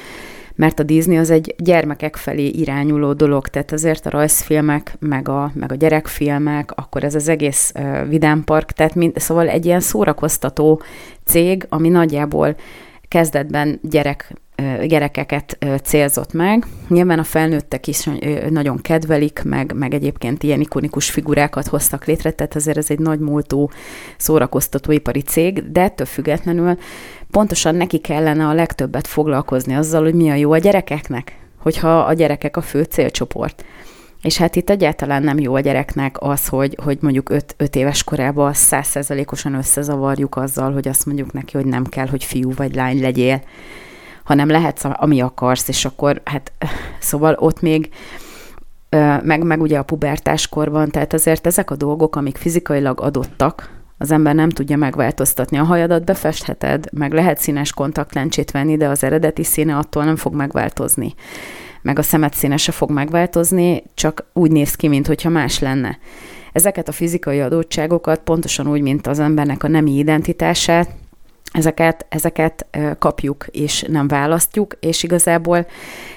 [0.56, 5.52] mert a Disney az egy gyermekek felé irányuló dolog, tehát azért a rajzfilmek, meg a,
[5.54, 10.82] meg a gyerekfilmek, akkor ez az egész uh, vidámpark, tehát mind, szóval egy ilyen szórakoztató
[11.26, 12.56] cég, ami nagyjából
[13.08, 14.34] kezdetben gyerek
[14.86, 16.66] gyerekeket célzott meg.
[16.88, 18.10] Nyilván a felnőttek is
[18.50, 23.20] nagyon kedvelik, meg, meg egyébként ilyen ikonikus figurákat hoztak létre, tehát azért ez egy nagy
[23.20, 23.68] múltú
[24.18, 26.78] szórakoztatóipari cég, de ettől függetlenül
[27.32, 32.14] pontosan neki kellene a legtöbbet foglalkozni azzal, hogy mi a jó a gyerekeknek, hogyha a
[32.14, 33.66] gyerekek a fő célcsoport.
[34.22, 38.54] És hát itt egyáltalán nem jó a gyereknek az, hogy, hogy mondjuk 5 éves korában
[38.54, 43.42] százszerzalékosan összezavarjuk azzal, hogy azt mondjuk neki, hogy nem kell, hogy fiú vagy lány legyél,
[44.32, 46.52] hanem lehetsz, ami akarsz, és akkor hát
[47.00, 47.90] szóval ott még
[49.22, 54.36] meg, meg ugye a pubertáskorban, tehát azért ezek a dolgok, amik fizikailag adottak, az ember
[54.36, 55.58] nem tudja megváltoztatni.
[55.58, 60.34] A hajadat befestheted, meg lehet színes kontaktlencsét venni, de az eredeti színe attól nem fog
[60.36, 61.14] megváltozni.
[61.82, 65.98] Meg a szemed színe se fog megváltozni, csak úgy néz ki, mintha más lenne.
[66.52, 70.90] Ezeket a fizikai adottságokat pontosan úgy, mint az embernek a nemi identitását,
[71.52, 72.66] ezeket, ezeket
[73.00, 75.66] kapjuk, és nem választjuk, és igazából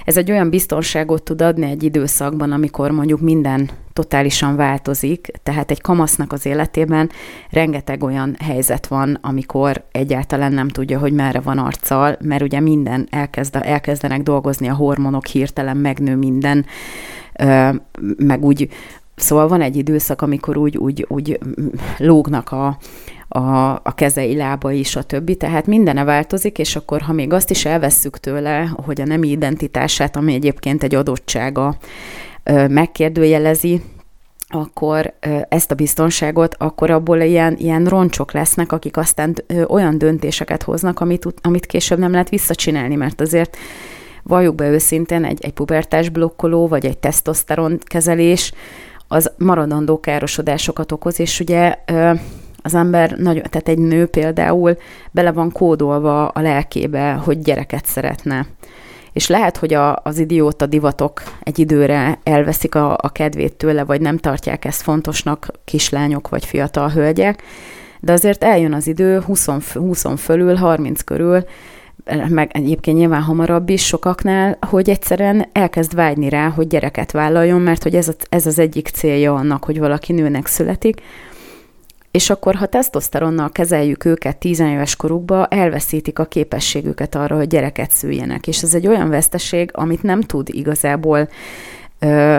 [0.05, 5.81] ez egy olyan biztonságot tud adni egy időszakban, amikor mondjuk minden totálisan változik, tehát egy
[5.81, 7.11] kamasznak az életében
[7.51, 13.07] rengeteg olyan helyzet van, amikor egyáltalán nem tudja, hogy merre van arccal, mert ugye minden
[13.11, 16.67] elkezd, elkezdenek dolgozni a hormonok, hirtelen megnő minden,
[18.17, 18.69] meg úgy,
[19.17, 21.39] Szóval van egy időszak, amikor úgy, úgy, úgy
[21.99, 22.79] lógnak a,
[23.29, 28.19] a, a kezei, lábai, többi, tehát mindene változik, és akkor, ha még azt is elvesszük
[28.19, 31.77] tőle, hogy a nemi identitását, ami egyébként egy adottsága,
[32.69, 33.83] megkérdőjelezi,
[34.49, 35.15] akkor
[35.49, 39.35] ezt a biztonságot, akkor abból ilyen, ilyen roncsok lesznek, akik aztán
[39.69, 43.57] olyan döntéseket hoznak, amit, amit később nem lehet visszacsinálni, mert azért
[44.23, 48.53] valljuk be őszintén, egy, egy pubertás blokkoló, vagy egy tesztoszteron kezelés,
[49.15, 51.75] az maradandó károsodásokat okoz, és ugye
[52.63, 54.77] az ember, nagyon, tehát egy nő például
[55.11, 58.47] bele van kódolva a lelkébe, hogy gyereket szeretne.
[59.13, 64.01] És lehet, hogy a, az idióta divatok egy időre elveszik a, a kedvét tőle, vagy
[64.01, 67.43] nem tartják ezt fontosnak kislányok vagy fiatal hölgyek,
[68.01, 71.45] de azért eljön az idő 20, 20 fölül, 30 körül,
[72.29, 77.83] meg egyébként nyilván hamarabb is sokaknál, hogy egyszerűen elkezd vágyni rá, hogy gyereket vállaljon, mert
[77.83, 81.01] hogy ez, a, ez az egyik célja annak, hogy valaki nőnek születik,
[82.11, 88.47] és akkor, ha tesztoszteronnal kezeljük őket tizenéves korukba, elveszítik a képességüket arra, hogy gyereket szüljenek.
[88.47, 91.29] És ez egy olyan veszteség, amit nem tud igazából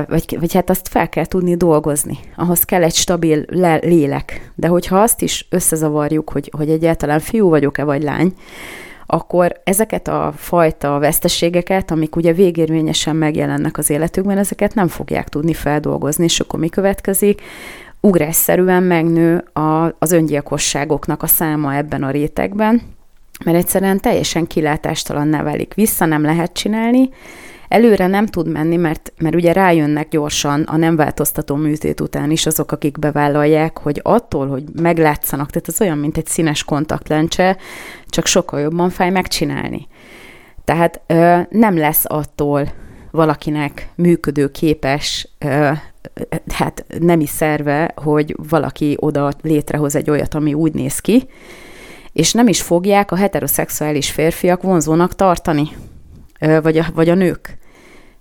[0.08, 2.20] vagy, vagy hát azt fel kell tudni dolgozni.
[2.36, 4.52] Ahhoz kell egy stabil le- lélek.
[4.56, 8.34] De hogyha azt is összezavarjuk, hogy, hogy egyáltalán fiú vagyok-e vagy lány,
[9.06, 15.54] akkor ezeket a fajta veszteségeket, amik ugye végérvényesen megjelennek az életükben, ezeket nem fogják tudni
[15.54, 17.42] feldolgozni, és akkor mi következik?
[18.06, 22.82] ugrásszerűen megnő a, az öngyilkosságoknak a száma ebben a rétegben,
[23.46, 25.74] mert egyszerűen teljesen kilátástalan nevelik.
[25.74, 27.10] Vissza nem lehet csinálni,
[27.68, 32.46] előre nem tud menni, mert, mert ugye rájönnek gyorsan a nem változtató műtét után is
[32.46, 37.58] azok, akik bevállalják, hogy attól, hogy meglátszanak, tehát ez olyan, mint egy színes kontaktlencse,
[38.08, 39.88] csak sokkal jobban fáj megcsinálni.
[40.64, 42.74] Tehát ö, nem lesz attól
[43.12, 45.72] valakinek működőképes ö,
[46.48, 51.28] hát nemi szerve, hogy valaki oda létrehoz egy olyat, ami úgy néz ki,
[52.14, 55.70] és nem is fogják a heteroszexuális férfiak vonzónak tartani,
[56.40, 57.58] vagy a, vagy a nők.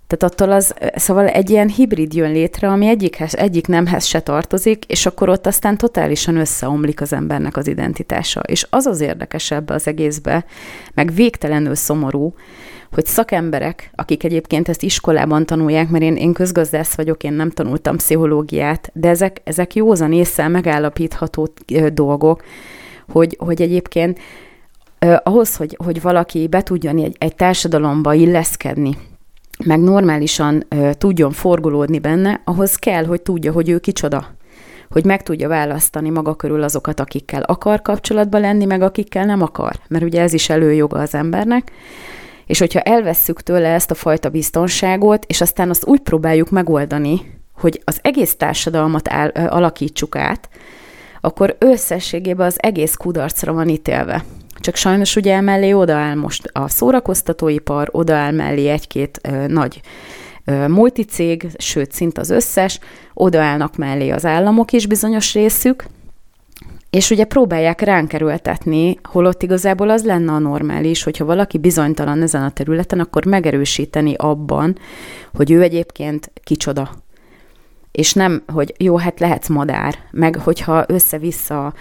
[0.07, 4.85] Tehát attól az, szóval egy ilyen hibrid jön létre, ami egyikhez, egyik nemhez se tartozik,
[4.85, 8.39] és akkor ott aztán totálisan összeomlik az embernek az identitása.
[8.39, 10.45] És az az érdekesebb az egészbe,
[10.93, 12.33] meg végtelenül szomorú,
[12.91, 17.97] hogy szakemberek, akik egyébként ezt iskolában tanulják, mert én, én közgazdász vagyok, én nem tanultam
[17.97, 21.53] pszichológiát, de ezek, ezek józan észre megállapítható
[21.93, 22.43] dolgok,
[23.07, 24.19] hogy, hogy egyébként
[25.23, 28.97] ahhoz, hogy, hogy valaki be tudjon egy, egy társadalomba illeszkedni,
[29.65, 34.35] meg normálisan ö, tudjon forgolódni benne, ahhoz kell, hogy tudja, hogy ő kicsoda.
[34.89, 39.75] Hogy meg tudja választani maga körül azokat, akikkel akar kapcsolatban lenni, meg akikkel nem akar.
[39.87, 41.71] Mert ugye ez is előjoga az embernek.
[42.45, 47.21] És hogyha elvesszük tőle ezt a fajta biztonságot, és aztán azt úgy próbáljuk megoldani,
[47.53, 50.49] hogy az egész társadalmat áll, ö, alakítsuk át,
[51.21, 54.23] akkor összességében az egész kudarcra van ítélve.
[54.65, 59.81] Csak sajnos ugye emellé odaáll most a szórakoztatóipar, odaáll mellé egy-két nagy
[60.67, 62.79] multicég, sőt, szint az összes,
[63.13, 65.85] odaállnak mellé az államok is bizonyos részük,
[66.89, 72.43] és ugye próbálják ránk erőltetni, holott igazából az lenne a normális, hogyha valaki bizonytalan ezen
[72.43, 74.77] a területen, akkor megerősíteni abban,
[75.33, 76.91] hogy ő egyébként kicsoda,
[77.95, 81.73] és nem, hogy jó, hát lehetsz madár, meg hogyha össze-vissza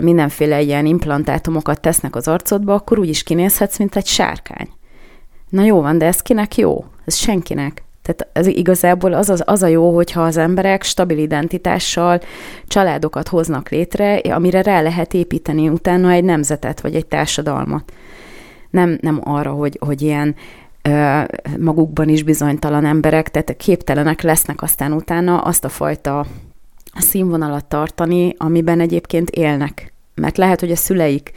[0.00, 4.68] mindenféle ilyen implantátumokat tesznek az arcodba, akkor úgy is kinézhetsz, mint egy sárkány.
[5.48, 6.84] Na jó van, de ez kinek jó?
[7.04, 7.82] Ez senkinek.
[8.02, 12.20] Tehát ez igazából az, az, az a jó, hogyha az emberek stabil identitással
[12.66, 17.92] családokat hoznak létre, amire rá lehet építeni utána egy nemzetet, vagy egy társadalmat.
[18.70, 20.34] Nem, nem arra, hogy, hogy ilyen
[21.58, 26.26] magukban is bizonytalan emberek, tehát képtelenek lesznek aztán utána azt a fajta
[26.98, 29.92] színvonalat tartani, amiben egyébként élnek.
[30.14, 31.32] Mert lehet, hogy a szüleik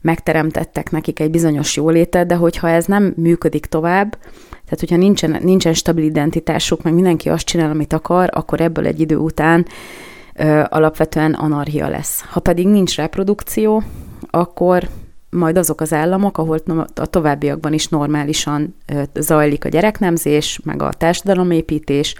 [0.00, 4.18] megteremtettek nekik egy bizonyos jólétet, de hogyha ez nem működik tovább,
[4.50, 9.00] tehát hogyha nincsen, nincsen stabil identitásuk, meg mindenki azt csinál, amit akar, akkor ebből egy
[9.00, 9.66] idő után
[10.34, 12.20] ö, alapvetően anarchia lesz.
[12.20, 13.82] Ha pedig nincs reprodukció,
[14.30, 14.88] akkor
[15.30, 16.58] majd azok az államok, ahol
[16.94, 18.74] a továbbiakban is normálisan
[19.14, 22.14] zajlik a gyereknemzés, meg a társadalomépítés,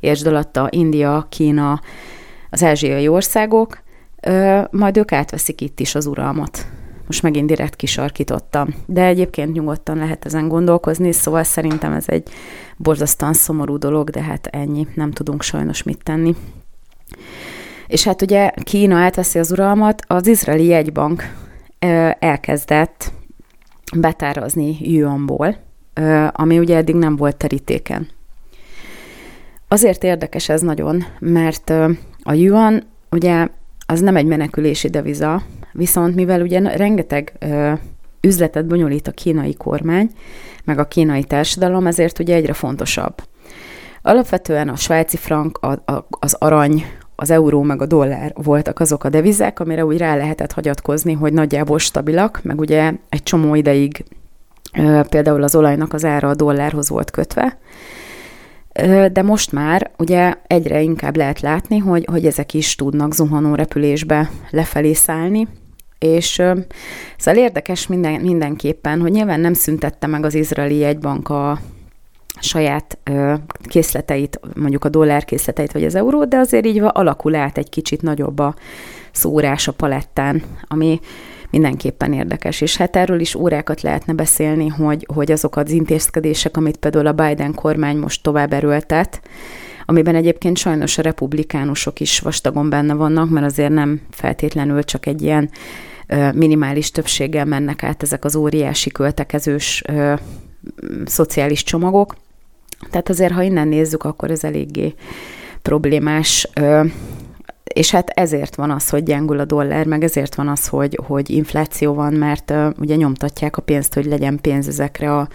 [0.00, 1.80] értsd alatta India, Kína,
[2.50, 3.82] az ázsiai országok,
[4.70, 6.66] majd ők átveszik itt is az uralmat.
[7.06, 8.74] Most megint direkt kisarkítottam.
[8.86, 12.28] De egyébként nyugodtan lehet ezen gondolkozni, szóval szerintem ez egy
[12.76, 16.36] borzasztóan szomorú dolog, de hát ennyi, nem tudunk sajnos mit tenni.
[17.86, 21.46] És hát ugye Kína átveszi az uralmat, az izraeli jegybank
[22.18, 23.12] elkezdett
[23.96, 25.56] betárazni yuanból,
[26.32, 28.08] ami ugye eddig nem volt terítéken.
[29.68, 31.70] Azért érdekes ez nagyon, mert
[32.22, 33.48] a yuan ugye
[33.86, 37.32] az nem egy menekülési deviza, viszont mivel ugye rengeteg
[38.20, 40.10] üzletet bonyolít a kínai kormány,
[40.64, 43.14] meg a kínai társadalom, ezért ugye egyre fontosabb.
[44.02, 45.60] Alapvetően a svájci frank,
[46.08, 46.84] az arany,
[47.20, 51.32] az euró meg a dollár voltak azok a devizák, amire úgy rá lehetett hagyatkozni, hogy
[51.32, 54.04] nagyjából stabilak, meg ugye egy csomó ideig
[55.08, 57.58] például az olajnak az ára a dollárhoz volt kötve,
[59.12, 64.30] de most már ugye egyre inkább lehet látni, hogy, hogy ezek is tudnak zuhanó repülésbe
[64.50, 65.48] lefelé szállni,
[65.98, 66.42] és
[67.16, 71.58] szóval érdekes minden, mindenképpen, hogy nyilván nem szüntette meg az izraeli jegybank a,
[72.40, 72.98] saját
[73.62, 78.02] készleteit, mondjuk a dollár készleteit, vagy az eurót, de azért így alakul át egy kicsit
[78.02, 78.54] nagyobb a
[79.12, 81.00] szórás a palettán, ami
[81.50, 82.60] mindenképpen érdekes.
[82.60, 87.12] És hát erről is órákat lehetne beszélni, hogy, hogy azok az intézkedések, amit például a
[87.12, 89.20] Biden kormány most tovább erőltet,
[89.84, 95.22] amiben egyébként sajnos a republikánusok is vastagon benne vannak, mert azért nem feltétlenül csak egy
[95.22, 95.50] ilyen
[96.34, 99.82] minimális többséggel mennek át ezek az óriási költekezős
[101.04, 102.16] szociális csomagok,
[102.90, 104.94] tehát azért, ha innen nézzük, akkor ez eléggé
[105.62, 106.48] problémás.
[107.64, 111.30] És hát ezért van az, hogy gyengül a dollár, meg ezért van az, hogy, hogy
[111.30, 115.28] infláció van, mert ugye nyomtatják a pénzt, hogy legyen pénz ezekre a,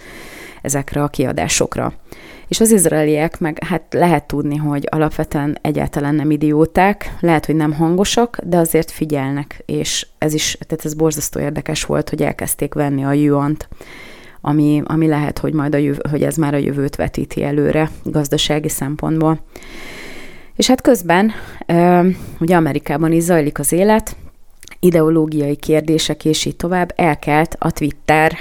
[0.62, 1.92] ezekre a kiadásokra.
[2.48, 7.72] És az izraeliek meg hát lehet tudni, hogy alapvetően egyáltalán nem idióták, lehet, hogy nem
[7.72, 13.04] hangosak, de azért figyelnek, és ez is, tehát ez borzasztó érdekes volt, hogy elkezdték venni
[13.04, 13.68] a yuant
[14.46, 18.68] ami, ami lehet, hogy majd a jövő, hogy ez már a jövőt vetíti előre gazdasági
[18.68, 19.40] szempontból.
[20.56, 21.32] És hát közben
[22.40, 24.16] ugye Amerikában is zajlik az élet,
[24.80, 28.38] ideológiai kérdések és így tovább, elkelt a Twitter,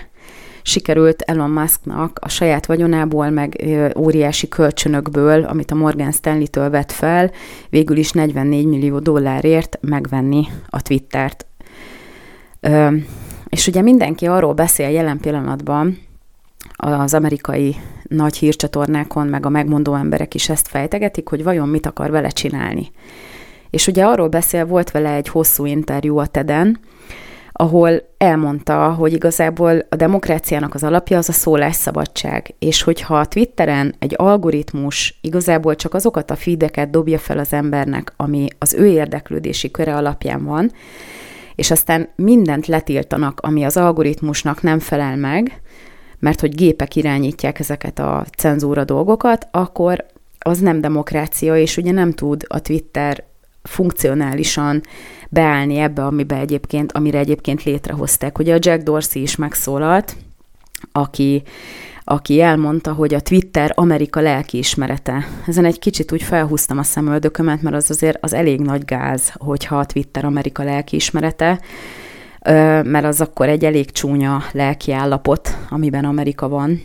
[0.62, 3.64] sikerült Elon Musknak a saját vagyonából, meg
[3.98, 7.32] óriási kölcsönökből, amit a Morgan Stanley-től vett fel,
[7.70, 11.46] végül is 44 millió dollárért megvenni a Twittert.
[13.54, 15.98] És ugye mindenki arról beszél jelen pillanatban,
[16.76, 22.12] az amerikai nagy hírcsatornákon, meg a megmondó emberek is ezt fejtegetik, hogy vajon mit akar
[22.12, 22.92] vele csinálni.
[23.70, 26.80] És ugye arról beszél, volt vele egy hosszú interjú a TED-en,
[27.52, 33.96] ahol elmondta, hogy igazából a demokráciának az alapja az a szólásszabadság, és hogyha a Twitteren
[34.00, 39.72] egy algoritmus igazából csak azokat a feedeket dobja fel az embernek, ami az ő érdeklődési
[39.72, 40.72] köre alapján van,
[41.56, 45.62] és aztán mindent letiltanak, ami az algoritmusnak nem felel meg,
[46.20, 50.06] mert hogy gépek irányítják ezeket a cenzúra dolgokat, akkor
[50.40, 53.24] az nem demokrácia, és ugye nem tud a Twitter
[53.64, 54.82] funkcionálisan
[55.30, 58.40] beállni ebbe, amibe egyébként, amire egyébként létrehozták.
[58.40, 60.16] Ugye a Jack Dorsey is megszólalt,
[60.92, 61.44] aki,
[62.04, 65.28] aki elmondta, hogy a Twitter Amerika lelkiismerete.
[65.48, 69.78] Ezen egy kicsit úgy felhúztam a szemöldökömet, mert az azért az elég nagy gáz, hogyha
[69.78, 71.60] a Twitter Amerika lelkiismerete,
[72.84, 76.82] mert az akkor egy elég csúnya lelkiállapot, amiben Amerika van.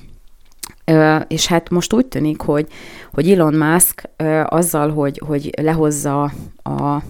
[1.28, 2.66] És hát most úgy tűnik, hogy,
[3.12, 4.08] hogy Elon Musk
[4.44, 7.02] azzal, hogy, hogy lehozza a,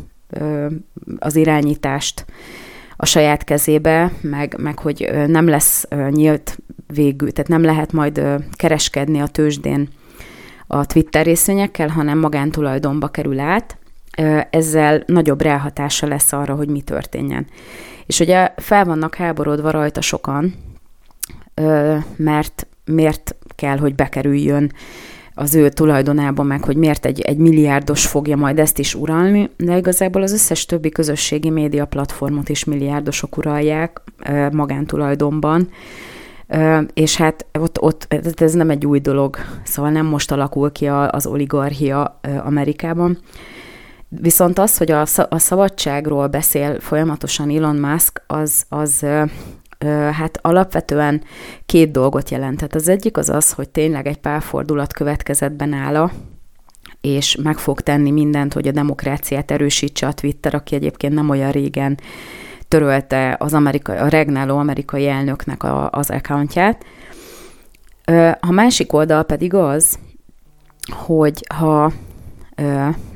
[1.19, 2.25] az irányítást
[2.97, 6.59] a saját kezébe, meg, meg hogy nem lesz nyílt
[6.93, 8.23] végű, tehát nem lehet majd
[8.57, 9.89] kereskedni a tőzsdén
[10.67, 13.79] a Twitter részvényekkel, hanem magántulajdonba kerül át,
[14.51, 17.47] ezzel nagyobb ráhatása lesz arra, hogy mi történjen.
[18.07, 20.55] És ugye fel vannak háborodva rajta sokan,
[22.17, 24.73] mert miért kell, hogy bekerüljön
[25.35, 29.77] az ő tulajdonába, meg hogy miért egy, egy milliárdos fogja majd ezt is uralni, de
[29.77, 34.01] igazából az összes többi közösségi média platformot is milliárdosok uralják
[34.53, 35.69] magántulajdonban,
[36.95, 41.27] és hát ott, ott ez nem egy új dolog, szóval nem most alakul ki az
[41.27, 43.19] oligarchia Amerikában.
[44.09, 49.07] Viszont az, hogy a, a szabadságról beszél folyamatosan Elon Musk, az, az
[50.13, 51.23] hát alapvetően
[51.67, 52.75] két dolgot jelentett.
[52.75, 56.13] Az egyik az az, hogy tényleg egy párfordulat következett be nála,
[57.01, 61.51] és meg fog tenni mindent, hogy a demokráciát erősítse a Twitter, aki egyébként nem olyan
[61.51, 61.99] régen
[62.69, 66.85] törölte az amerikai, a regnáló amerikai elnöknek a, az accountját.
[68.41, 69.99] A másik oldal pedig az,
[70.91, 71.93] hogy ha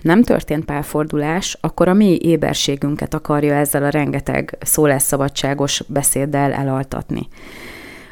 [0.03, 7.29] nem történt párfordulás, akkor a mi éberségünket akarja ezzel a rengeteg szólásszabadságos beszéddel elaltatni.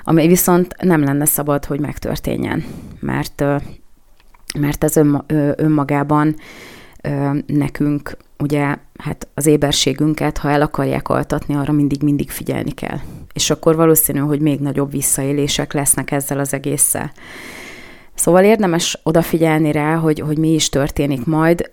[0.04, 2.64] Ami viszont nem lenne szabad, hogy megtörténjen,
[3.00, 3.44] mert,
[4.58, 4.96] mert ez
[5.56, 6.34] önmagában
[7.46, 12.98] nekünk ugye hát az éberségünket, ha el akarják altatni, arra mindig-mindig figyelni kell.
[13.32, 17.12] És akkor valószínű, hogy még nagyobb visszaélések lesznek ezzel az egésszel.
[18.14, 21.70] Szóval érdemes odafigyelni rá, hogy, hogy mi is történik majd.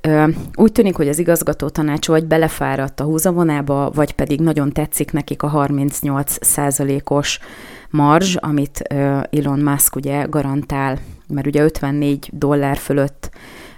[0.55, 5.43] Úgy tűnik, hogy az igazgató tanács vagy belefáradt a húzavonába, vagy pedig nagyon tetszik nekik
[5.43, 7.39] a 38 százalékos
[7.89, 8.79] marzs, amit
[9.29, 10.97] Elon Musk ugye garantál,
[11.27, 13.29] mert ugye 54 dollár fölött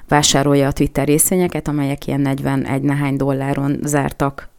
[0.09, 4.49] vásárolja a Twitter részvényeket, amelyek ilyen 41 nehány dolláron zártak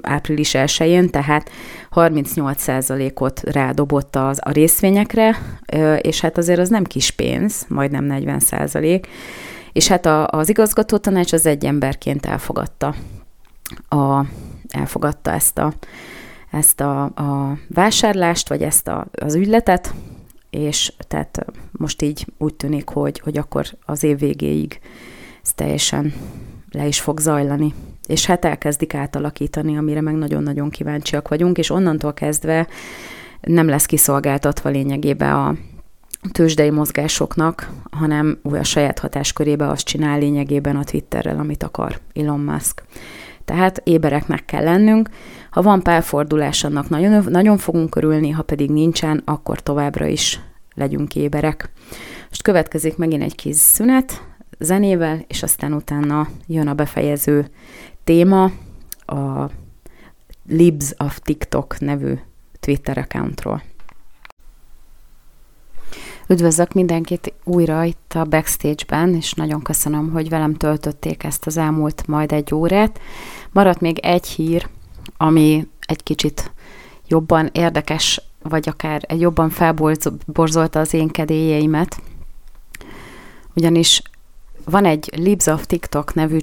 [0.00, 1.50] április 1-én, tehát
[1.94, 5.38] 38%-ot rádobott az, a részvényekre,
[6.00, 9.04] és hát azért az nem kis pénz, majdnem 40%,
[9.72, 12.94] és hát a, az igazgató tanács az egy emberként elfogadta,
[13.88, 14.24] a,
[14.68, 15.72] elfogadta ezt a,
[16.50, 19.94] ezt a, a vásárlást, vagy ezt a, az ügyletet,
[20.50, 24.80] és tehát most így úgy tűnik, hogy, hogy akkor az év végéig
[25.42, 26.12] ez teljesen
[26.70, 27.74] le is fog zajlani.
[28.06, 32.66] És hát elkezdik átalakítani, amire meg nagyon-nagyon kíváncsiak vagyunk, és onnantól kezdve
[33.40, 35.54] nem lesz kiszolgáltatva lényegében a
[36.32, 42.40] tőzsdei mozgásoknak, hanem úgy a saját hatáskörébe azt csinál lényegében a Twitterrel, amit akar Elon
[42.40, 42.82] Musk.
[43.48, 45.08] Tehát ébereknek kell lennünk.
[45.50, 50.40] Ha van pálfordulás, annak nagyon, nagyon fogunk örülni, ha pedig nincsen, akkor továbbra is
[50.74, 51.70] legyünk éberek.
[52.28, 54.22] Most következik megint egy kis szünet
[54.58, 57.46] zenével, és aztán utána jön a befejező
[58.04, 58.50] téma,
[59.06, 59.50] a
[60.48, 62.14] Libs of TikTok nevű
[62.60, 63.62] Twitter accountról.
[66.30, 72.06] Üdvözlök mindenkit újra itt a backstage-ben, és nagyon köszönöm, hogy velem töltötték ezt az elmúlt
[72.06, 73.00] majd egy órát.
[73.52, 74.68] Maradt még egy hír,
[75.16, 76.52] ami egy kicsit
[77.06, 82.00] jobban érdekes, vagy akár egy jobban felborzolta az én kedélyeimet.
[83.54, 84.02] Ugyanis
[84.64, 86.38] van egy Libs of TikTok nevű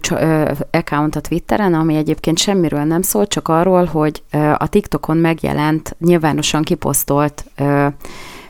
[0.72, 4.24] account a Twitteren, ami egyébként semmiről nem szól, csak arról, hogy
[4.58, 7.46] a TikTokon megjelent, nyilvánosan kiposztolt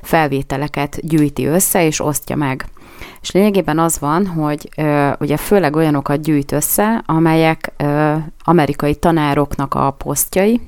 [0.06, 2.66] felvételeket gyűjti össze és osztja meg.
[3.22, 9.74] És lényegében az van, hogy ö, ugye főleg olyanokat gyűjt össze, amelyek ö, amerikai tanároknak
[9.74, 10.62] a posztjai,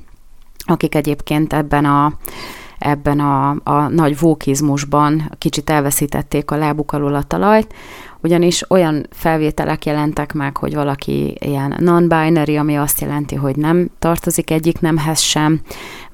[0.64, 2.12] akik egyébként ebben a
[2.78, 7.74] ebben a, a nagy vókizmusban kicsit elveszítették a lábuk alól a talajt,
[8.22, 14.50] ugyanis olyan felvételek jelentek meg, hogy valaki ilyen non-binary, ami azt jelenti, hogy nem tartozik
[14.50, 15.60] egyik nemhez sem,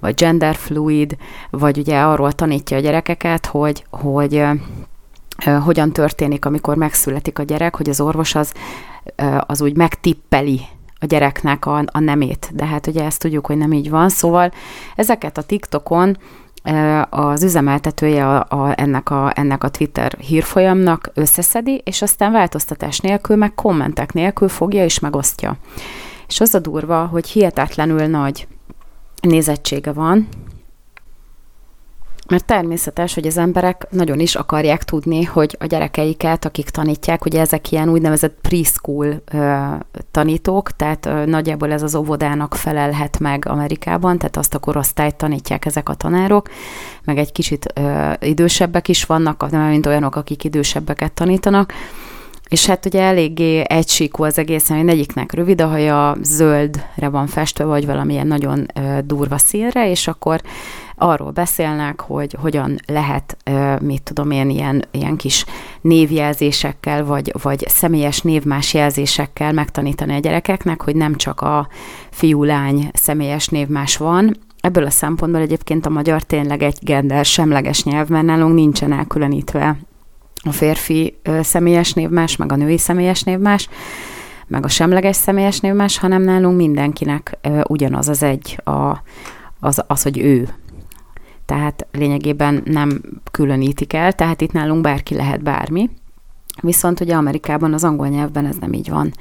[0.00, 1.16] vagy genderfluid,
[1.50, 4.44] vagy ugye arról tanítja a gyerekeket, hogy, hogy
[5.64, 8.52] hogyan történik, amikor megszületik a gyerek, hogy az orvos az,
[9.46, 10.60] az úgy megtippeli
[11.00, 12.50] a gyereknek a, a nemét.
[12.52, 14.08] De hát ugye ezt tudjuk, hogy nem így van.
[14.08, 14.52] Szóval
[14.96, 16.16] ezeket a TikTokon
[17.10, 23.36] az üzemeltetője a, a, ennek, a, ennek a Twitter hírfolyamnak összeszedi, és aztán változtatás nélkül,
[23.36, 25.56] meg kommentek nélkül fogja és megosztja.
[26.28, 28.46] És az a durva, hogy hihetetlenül nagy
[29.22, 30.28] nézettsége van,
[32.34, 37.40] mert természetes, hogy az emberek nagyon is akarják tudni, hogy a gyerekeiket, akik tanítják, ugye
[37.40, 39.22] ezek ilyen úgynevezett preschool
[40.10, 45.64] tanítók, tehát ö, nagyjából ez az óvodának felelhet meg Amerikában, tehát azt a korosztályt tanítják
[45.64, 46.48] ezek a tanárok,
[47.04, 51.72] meg egy kicsit ö, idősebbek is vannak, nem mint olyanok, akik idősebbeket tanítanak,
[52.48, 57.64] és hát ugye eléggé egysíkú az egész, hogy egyiknek rövid a haja, zöldre van festve,
[57.64, 58.66] vagy valamilyen nagyon
[59.04, 60.40] durva színre, és akkor
[60.96, 63.36] arról beszélnek, hogy hogyan lehet,
[63.80, 65.44] mit tudom én, ilyen, ilyen kis
[65.80, 71.68] névjelzésekkel, vagy, vagy személyes névmás jelzésekkel megtanítani a gyerekeknek, hogy nem csak a
[72.10, 78.08] fiú-lány személyes névmás van, Ebből a szempontból egyébként a magyar tényleg egy gender semleges nyelv,
[78.08, 79.76] mert nálunk nincsen elkülönítve
[80.42, 83.68] a férfi személyes névmás, meg a női személyes névmás,
[84.46, 87.38] meg a semleges személyes névmás, hanem nálunk mindenkinek
[87.68, 89.02] ugyanaz az egy, a,
[89.60, 90.48] az, az, hogy ő
[91.46, 95.90] tehát lényegében nem különítik el, tehát itt nálunk bárki lehet bármi.
[96.60, 99.12] Viszont ugye Amerikában az angol nyelvben ez nem így van.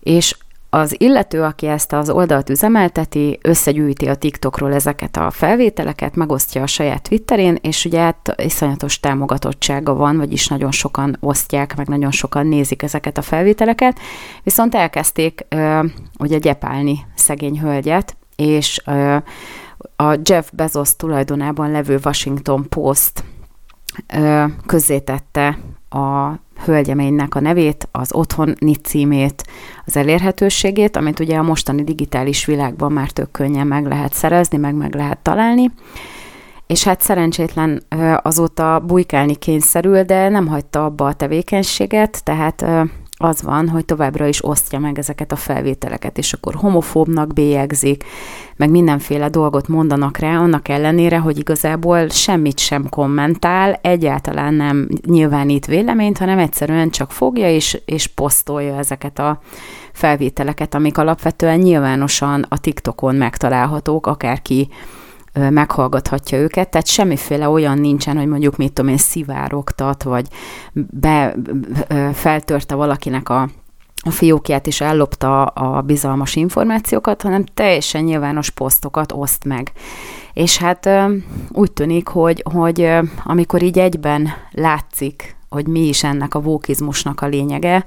[0.00, 0.36] És
[0.70, 6.66] az illető, aki ezt az oldalt üzemelteti, összegyűjti a TikTokról ezeket a felvételeket, megosztja a
[6.66, 12.46] saját Twitterén, és ugye hát iszonyatos támogatottsága van, vagyis nagyon sokan osztják, meg nagyon sokan
[12.46, 13.98] nézik ezeket a felvételeket,
[14.42, 15.46] viszont elkezdték
[16.18, 18.82] ugye gyepálni szegény hölgyet, és
[19.96, 23.24] a Jeff Bezos tulajdonában levő Washington Post
[24.66, 26.32] közzétette a
[26.64, 29.44] hölgyeménynek a nevét, az otthoni címét,
[29.86, 34.74] az elérhetőségét, amit ugye a mostani digitális világban már tök könnyen meg lehet szerezni, meg
[34.74, 35.70] meg lehet találni.
[36.66, 37.82] És hát szerencsétlen
[38.22, 42.64] azóta bujkálni kényszerül, de nem hagyta abba a tevékenységet, tehát
[43.24, 48.04] az van, hogy továbbra is osztja meg ezeket a felvételeket, és akkor homofóbnak bélyegzik,
[48.56, 55.66] meg mindenféle dolgot mondanak rá, annak ellenére, hogy igazából semmit sem kommentál, egyáltalán nem nyilvánít
[55.66, 59.40] véleményt, hanem egyszerűen csak fogja és, és posztolja ezeket a
[59.92, 64.68] felvételeket, amik alapvetően nyilvánosan a TikTokon megtalálhatók, akárki
[65.50, 70.26] meghallgathatja őket, tehát semmiféle olyan nincsen, hogy mondjuk mit tudom én szivárogtat, vagy
[70.72, 71.34] be,
[72.12, 73.48] feltörte valakinek a
[74.06, 79.72] a fiókját és ellopta a bizalmas információkat, hanem teljesen nyilvános posztokat oszt meg.
[80.32, 80.88] És hát
[81.48, 82.90] úgy tűnik, hogy, hogy
[83.24, 87.84] amikor így egyben látszik, hogy mi is ennek a vókizmusnak a lényege,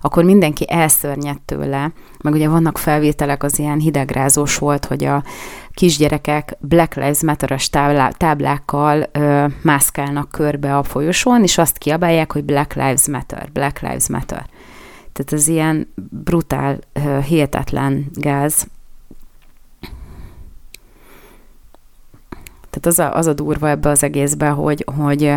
[0.00, 1.92] akkor mindenki elszörnyed tőle,
[2.22, 5.22] meg ugye vannak felvételek, az ilyen hidegrázós volt, hogy a
[5.70, 7.70] kisgyerekek Black Lives Matter-es
[8.16, 14.08] táblákkal ö, mászkálnak körbe a folyosón, és azt kiabálják, hogy Black Lives Matter, Black Lives
[14.08, 14.46] Matter.
[15.12, 15.92] Tehát ez ilyen
[16.24, 16.78] brutál,
[17.26, 18.66] hihetetlen gáz.
[22.80, 25.32] Tehát az a, az a durva ebbe az egészbe, hogy, hogy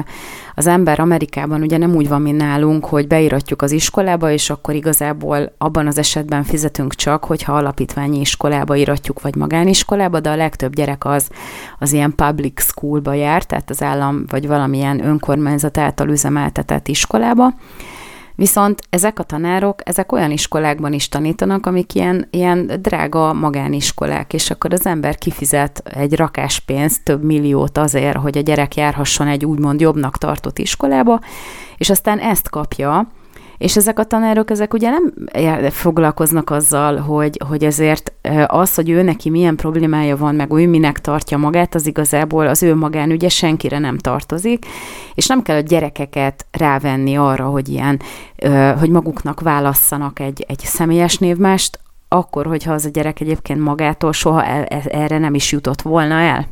[0.56, 4.76] az ember Amerikában ugye nem úgy van, mint nálunk, hogy beíratjuk az iskolába, és akkor
[4.76, 10.76] igazából abban az esetben fizetünk csak, hogyha alapítványi iskolába íratjuk, vagy magániskolába, de a legtöbb
[10.76, 11.30] gyerek az,
[11.80, 17.54] az ilyen public schoolba jár, tehát az állam vagy valamilyen önkormányzat által üzemeltetett iskolába,
[18.40, 24.50] Viszont ezek a tanárok, ezek olyan iskolákban is tanítanak, amik ilyen, ilyen drága magániskolák, és
[24.50, 29.80] akkor az ember kifizet egy rakáspénzt, több milliót azért, hogy a gyerek járhasson egy úgymond
[29.80, 31.20] jobbnak tartott iskolába,
[31.78, 33.12] és aztán ezt kapja,
[33.60, 35.14] és ezek a tanárok, ezek ugye nem
[35.70, 38.14] foglalkoznak azzal, hogy, hogy ezért
[38.47, 42.64] az, hogy ő neki milyen problémája van, meg ő minek tartja magát, az igazából az
[42.64, 44.66] ő magánügye senkire nem tartozik,
[45.16, 48.01] és nem kell a gyerekeket rávenni arra, hogy ilyen,
[48.80, 54.45] hogy maguknak válasszanak egy, egy személyes névmást, akkor, hogyha az a gyerek egyébként magától soha
[54.45, 56.47] el, e, erre nem is jutott volna el.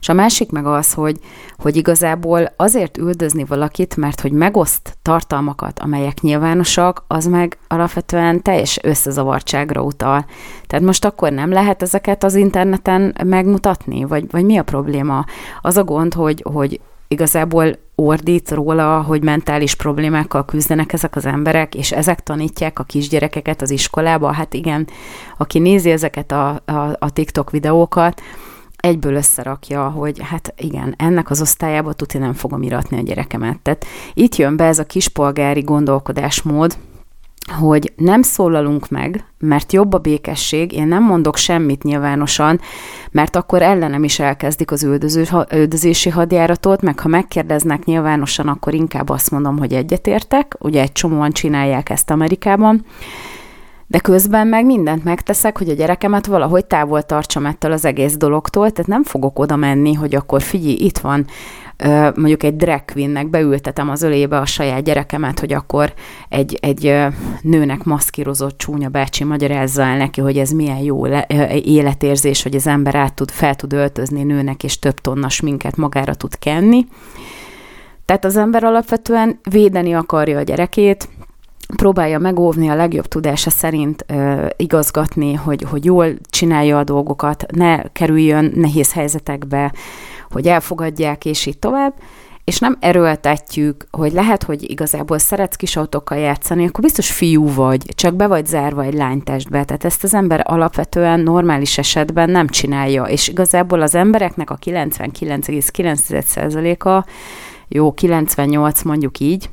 [0.00, 1.18] És a másik meg az, hogy,
[1.58, 8.78] hogy igazából azért üldözni valakit, mert hogy megoszt tartalmakat, amelyek nyilvánosak, az meg alapvetően teljes
[8.82, 10.24] összezavartságra utal.
[10.66, 14.04] Tehát most akkor nem lehet ezeket az interneten megmutatni?
[14.04, 15.24] Vagy, vagy mi a probléma?
[15.60, 21.74] Az a gond, hogy, hogy igazából ordít róla, hogy mentális problémákkal küzdenek ezek az emberek,
[21.74, 24.32] és ezek tanítják a kisgyerekeket az iskolába.
[24.32, 24.88] Hát igen,
[25.38, 28.20] aki nézi ezeket a, a, a TikTok videókat,
[28.80, 33.58] egyből összerakja, hogy hát igen, ennek az osztályába tuti nem fogom iratni a gyerekemet.
[33.58, 36.76] Tehát itt jön be ez a kispolgári gondolkodásmód,
[37.58, 42.60] hogy nem szólalunk meg, mert jobb a békesség, én nem mondok semmit nyilvánosan,
[43.10, 45.24] mert akkor ellenem is elkezdik az üldöző,
[45.54, 51.30] üldözési hadjáratot, meg ha megkérdeznek nyilvánosan, akkor inkább azt mondom, hogy egyetértek, ugye egy csomóan
[51.30, 52.84] csinálják ezt Amerikában,
[53.90, 58.70] de közben meg mindent megteszek, hogy a gyerekemet valahogy távol tartsam ettől az egész dologtól,
[58.70, 61.26] tehát nem fogok oda menni, hogy akkor figyelj, itt van
[62.14, 65.92] mondjuk egy drag queennek beültetem az ölébe a saját gyerekemet, hogy akkor
[66.28, 66.96] egy, egy
[67.40, 71.06] nőnek maszkírozott csúnya bácsi magyarázza el neki, hogy ez milyen jó
[71.64, 76.14] életérzés, hogy az ember át tud, fel tud öltözni nőnek, és több tonnas minket magára
[76.14, 76.86] tud kenni.
[78.04, 81.08] Tehát az ember alapvetően védeni akarja a gyerekét,
[81.76, 87.82] próbálja megóvni a legjobb tudása szerint ö, igazgatni, hogy, hogy jól csinálja a dolgokat, ne
[87.82, 89.72] kerüljön nehéz helyzetekbe,
[90.30, 91.94] hogy elfogadják, és így tovább,
[92.44, 97.84] és nem erőltetjük, hogy lehet, hogy igazából szeretsz kis autókkal játszani, akkor biztos fiú vagy,
[97.94, 99.64] csak be vagy zárva egy lánytestbe.
[99.64, 107.04] Tehát ezt az ember alapvetően normális esetben nem csinálja, és igazából az embereknek a 99,9%-a,
[107.68, 109.50] jó, 98 mondjuk így,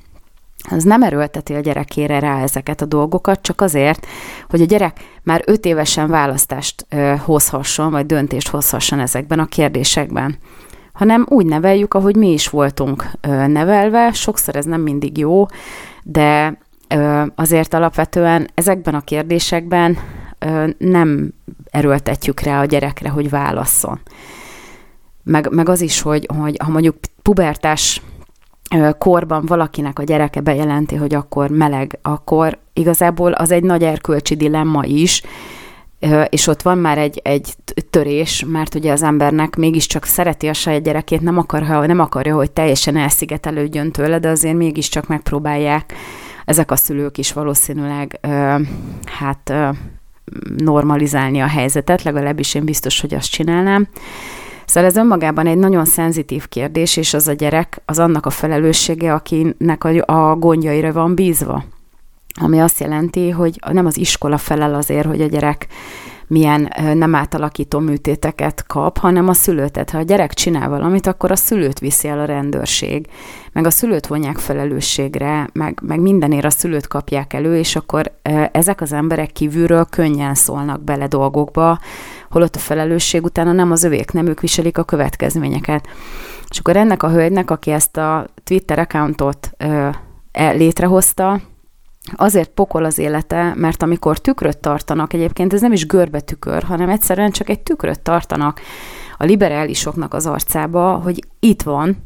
[0.70, 4.08] az nem erőlteti a gyerekére rá ezeket a dolgokat, csak azért,
[4.50, 6.86] hogy a gyerek már öt évesen választást
[7.26, 10.38] hozhasson, vagy döntést hozhasson ezekben a kérdésekben
[10.98, 13.06] hanem úgy neveljük, ahogy mi is voltunk
[13.48, 14.12] nevelve.
[14.12, 15.46] Sokszor ez nem mindig jó,
[16.04, 16.58] de
[17.36, 19.98] azért alapvetően ezekben a kérdésekben
[20.78, 21.34] nem
[21.72, 24.00] erőltetjük rá a gyerekre, hogy válasszon.
[25.24, 28.02] Meg, meg az is, hogy, hogy ha mondjuk pubertás
[28.98, 34.84] korban valakinek a gyereke bejelenti, hogy akkor meleg, akkor igazából az egy nagy erkölcsi dilemma
[34.86, 35.24] is,
[36.30, 37.56] és ott van már egy, egy
[37.90, 42.52] törés, mert ugye az embernek mégiscsak szereti a saját gyerekét, nem, akar, nem akarja, hogy
[42.52, 45.94] teljesen elszigetelődjön tőle, de azért mégiscsak megpróbálják
[46.46, 48.20] ezek a szülők is valószínűleg
[49.06, 49.54] hát
[50.58, 53.88] normalizálni a helyzetet, legalábbis én biztos, hogy azt csinálnám.
[54.68, 59.14] Szóval ez önmagában egy nagyon szenzitív kérdés, és az a gyerek az annak a felelőssége,
[59.14, 61.64] akinek a, a gondjaira van bízva.
[62.42, 65.68] Ami azt jelenti, hogy nem az iskola felel azért, hogy a gyerek
[66.28, 69.68] milyen nem átalakító műtéteket kap, hanem a szülő.
[69.68, 73.08] Tehát ha a gyerek csinál valamit, akkor a szülőt viszi el a rendőrség,
[73.52, 78.12] meg a szülőt vonják felelősségre, meg, meg mindenért a szülőt kapják elő, és akkor
[78.52, 81.80] ezek az emberek kívülről könnyen szólnak bele dolgokba,
[82.30, 85.88] holott a felelősség utána nem az övék, nem ők viselik a következményeket.
[86.50, 89.90] És akkor ennek a hölgynek, aki ezt a Twitter accountot ö,
[90.32, 91.42] e, létrehozta,
[92.16, 96.90] azért pokol az élete, mert amikor tükröt tartanak, egyébként ez nem is görbe tükör, hanem
[96.90, 98.60] egyszerűen csak egy tükröt tartanak
[99.18, 101.98] a liberálisoknak az arcába, hogy itt van,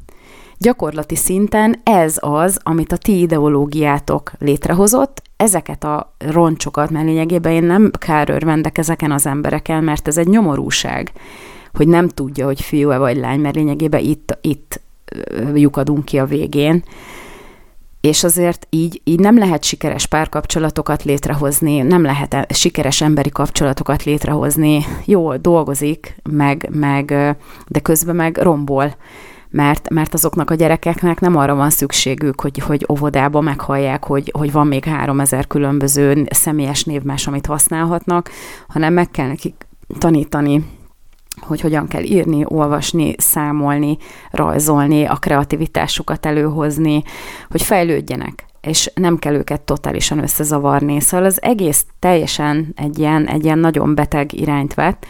[0.62, 7.64] gyakorlati szinten ez az, amit a ti ideológiátok létrehozott, ezeket a roncsokat, mert lényegében én
[7.64, 11.12] nem kárörvendek ezeken az embereken, mert ez egy nyomorúság,
[11.74, 14.82] hogy nem tudja, hogy fiú-e vagy lány, mert lényegében itt, itt
[15.54, 16.84] lyukadunk ki a végén.
[18.02, 24.04] És azért így, így nem lehet sikeres párkapcsolatokat létrehozni, nem lehet e- sikeres emberi kapcsolatokat
[24.04, 27.06] létrehozni, jól dolgozik, meg, meg,
[27.68, 28.96] de közben meg rombol,
[29.52, 34.52] mert, mert azoknak a gyerekeknek nem arra van szükségük, hogy, hogy óvodába meghallják, hogy, hogy
[34.52, 38.30] van még három ezer különböző személyes névmás, amit használhatnak,
[38.68, 39.68] hanem meg kell nekik
[40.00, 40.80] tanítani
[41.42, 43.98] hogy hogyan kell írni, olvasni, számolni,
[44.32, 47.04] rajzolni, a kreativitásukat előhozni,
[47.50, 51.00] hogy fejlődjenek és nem kell őket totálisan összezavarni.
[51.00, 55.06] Szóval az egész teljesen egy ilyen, egy ilyen nagyon beteg irányt vett.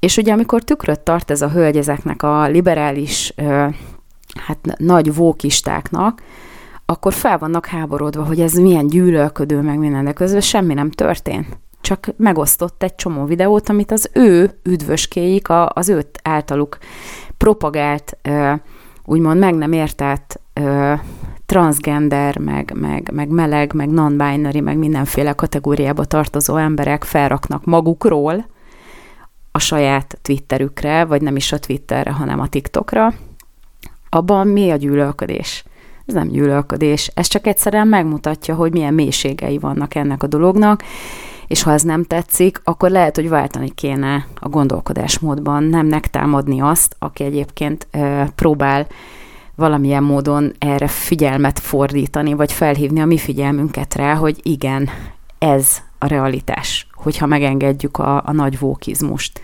[0.00, 3.34] És ugye amikor tükröt tart ez a hölgy ezeknek a liberális,
[4.46, 6.22] hát nagy vókistáknak,
[6.86, 11.58] akkor fel vannak háborodva, hogy ez milyen gyűlölködő, meg minden, de közben semmi nem történt.
[11.80, 16.78] Csak megosztott egy csomó videót, amit az ő üdvöskéik, az őt általuk
[17.36, 18.18] propagált,
[19.04, 20.40] úgymond meg nem értett
[21.46, 28.46] transgender, meg, meg, meg meleg, meg non-binary, meg mindenféle kategóriába tartozó emberek felraknak magukról
[29.52, 33.14] a saját Twitterükre, vagy nem is a Twitterre, hanem a TikTokra,
[34.08, 35.64] abban mi a gyűlölködés?
[36.06, 40.82] Ez nem gyűlölködés, ez csak egyszerűen megmutatja, hogy milyen mélységei vannak ennek a dolognak,
[41.46, 46.96] és ha ez nem tetszik, akkor lehet, hogy váltani kéne a gondolkodásmódban, nem megtámadni azt,
[46.98, 48.86] aki egyébként ö, próbál
[49.54, 54.88] valamilyen módon erre figyelmet fordítani, vagy felhívni a mi figyelmünket rá, hogy igen,
[55.38, 59.40] ez a realitás, hogyha megengedjük a, a nagy vókizmust.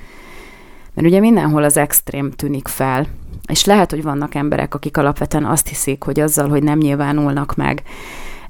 [0.94, 3.07] Mert ugye mindenhol az extrém tűnik fel,
[3.48, 7.82] és lehet, hogy vannak emberek, akik alapvetően azt hiszik, hogy azzal, hogy nem nyilvánulnak meg,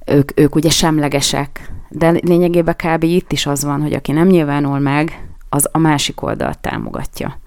[0.06, 3.02] ők, ők ugye semlegesek, de lényegében kb.
[3.02, 7.38] itt is az van, hogy aki nem nyilvánul meg, az a másik oldalt támogatja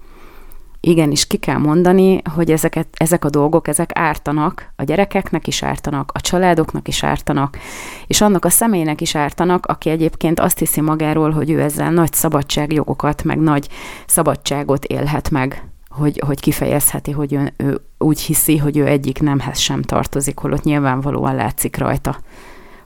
[0.80, 6.10] igenis ki kell mondani, hogy ezeket, ezek a dolgok, ezek ártanak, a gyerekeknek is ártanak,
[6.14, 7.58] a családoknak is ártanak,
[8.06, 12.12] és annak a személynek is ártanak, aki egyébként azt hiszi magáról, hogy ő ezzel nagy
[12.12, 13.68] szabadságjogokat, meg nagy
[14.06, 19.58] szabadságot élhet meg, hogy, hogy kifejezheti, hogy ő, ő úgy hiszi, hogy ő egyik nemhez
[19.58, 22.18] sem tartozik, holott nyilvánvalóan látszik rajta,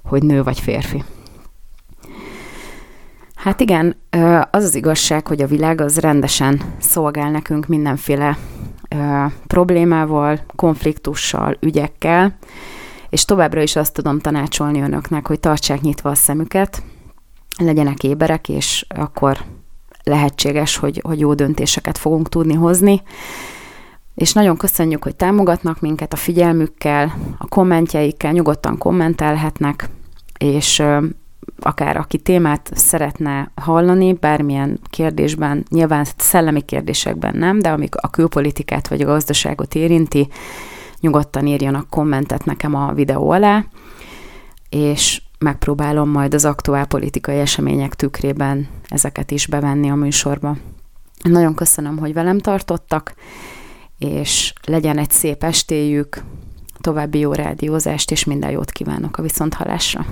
[0.05, 1.05] hogy nő vagy férfi.
[3.45, 3.97] Hát igen,
[4.51, 8.39] az az igazság, hogy a világ az rendesen szolgál nekünk mindenféle
[9.47, 12.37] problémával, konfliktussal, ügyekkel,
[13.09, 16.83] és továbbra is azt tudom tanácsolni önöknek, hogy tartsák nyitva a szemüket,
[17.59, 19.39] legyenek éberek, és akkor
[20.05, 23.03] lehetséges, hogy, hogy jó döntéseket fogunk tudni hozni.
[24.15, 29.89] És nagyon köszönjük, hogy támogatnak minket a figyelmükkel, a kommentjeikkel, nyugodtan kommentelhetnek,
[30.39, 30.83] és
[31.59, 38.89] akár aki témát szeretne hallani, bármilyen kérdésben, nyilván szellemi kérdésekben nem, de amik a külpolitikát
[38.89, 40.29] vagy a gazdaságot érinti,
[41.01, 43.65] nyugodtan írjanak kommentet nekem a videó alá,
[44.69, 50.57] és megpróbálom majd az aktuál politikai események tükrében ezeket is bevenni a műsorba.
[51.23, 53.15] Nagyon köszönöm, hogy velem tartottak,
[53.99, 56.23] és legyen egy szép estéjük,
[56.81, 60.07] további jó rádiózást, és minden jót kívánok a viszonthallásra.